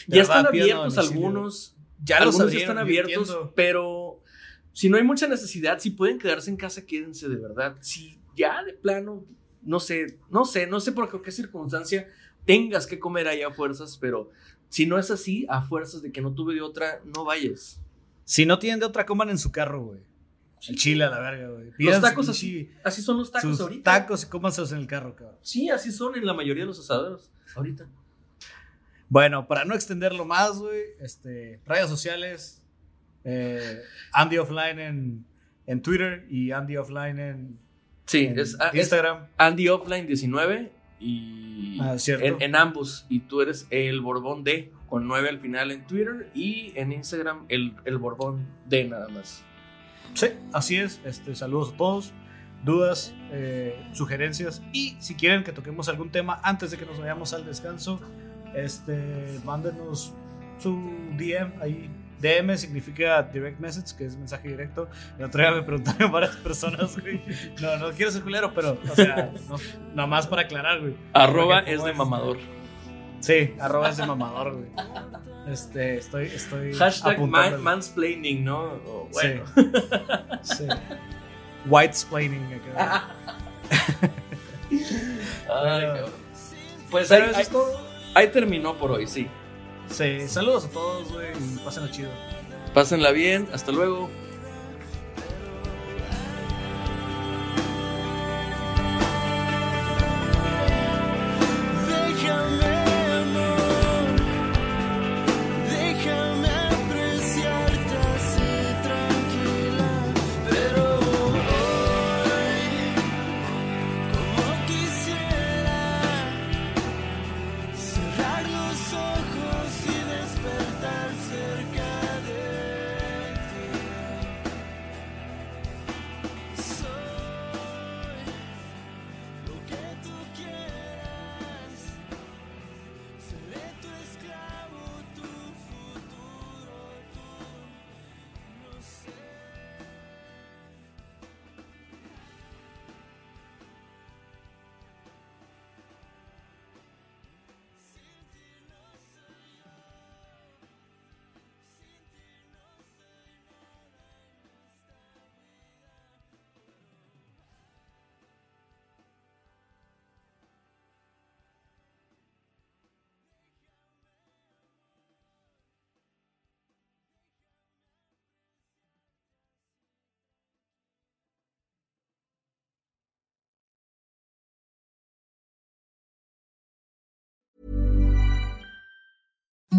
[0.07, 4.19] Ya verdad, están abiertos algunos, Ya los algunos ya abrieron, están abiertos, pero
[4.73, 7.75] si no hay mucha necesidad, si pueden quedarse en casa, quédense de verdad.
[7.81, 9.25] Si ya de plano,
[9.61, 12.07] no sé, no sé, no sé por qué circunstancia
[12.45, 14.31] tengas que comer ahí a fuerzas, pero
[14.69, 17.81] si no es así, a fuerzas de que no tuve de otra, no vayas.
[18.25, 19.99] Si no tienen de otra, coman en su carro, güey.
[20.67, 21.71] El chile a la verga, güey.
[21.77, 23.99] Los tacos así, así son los tacos sus ahorita.
[23.99, 25.37] tacos y cómanselos en el carro, cabrón.
[25.41, 27.87] Sí, así son en la mayoría de los asaderos ahorita.
[29.07, 32.61] Bueno, para no extenderlo más, güey, este, redes sociales,
[33.23, 33.81] eh,
[34.11, 35.25] Andy Offline en,
[35.65, 37.59] en Twitter y Andy Offline en,
[38.09, 39.27] Sí, es, ah, es Instagram.
[39.37, 43.05] Andy Offline 19 y Ah, en ambos.
[43.07, 47.45] Y tú eres el Borbón D con 9 al final en Twitter y en Instagram
[47.49, 49.43] el, el Borbón D nada más.
[50.15, 50.99] Sí, así es.
[51.05, 52.13] Este, saludos a todos.
[52.65, 57.33] Dudas, eh, sugerencias y si quieren que toquemos algún tema antes de que nos vayamos
[57.33, 58.01] al descanso,
[58.53, 60.13] este, mándenos
[60.57, 60.71] su
[61.17, 61.89] DM ahí.
[62.19, 64.89] DM significa direct message, que es mensaje directo.
[65.17, 67.21] El otro día me preguntaron varias personas, güey.
[67.61, 69.55] No, no quiero ser culero, pero, o sea, no,
[69.93, 70.95] nada más para aclarar, güey.
[71.13, 72.37] Arroba es de es- mamador.
[73.21, 74.67] Sí, arroba es de mamador, güey.
[75.49, 76.73] Este, estoy, estoy.
[76.73, 78.79] Hashtag man- mansplaining, ¿no?
[79.11, 79.43] Bueno.
[80.41, 80.67] Sí.
[81.67, 83.09] White splaining acá.
[83.91, 84.77] Ay,
[85.47, 86.11] Pero- cabrón.
[86.89, 87.45] Pues Pero ahí,
[88.15, 89.27] ahí terminó por hoy, sí.
[89.91, 92.09] Sí, saludos a todos, güey, y pásenlo chido.
[92.73, 94.09] Pásenla bien, hasta luego.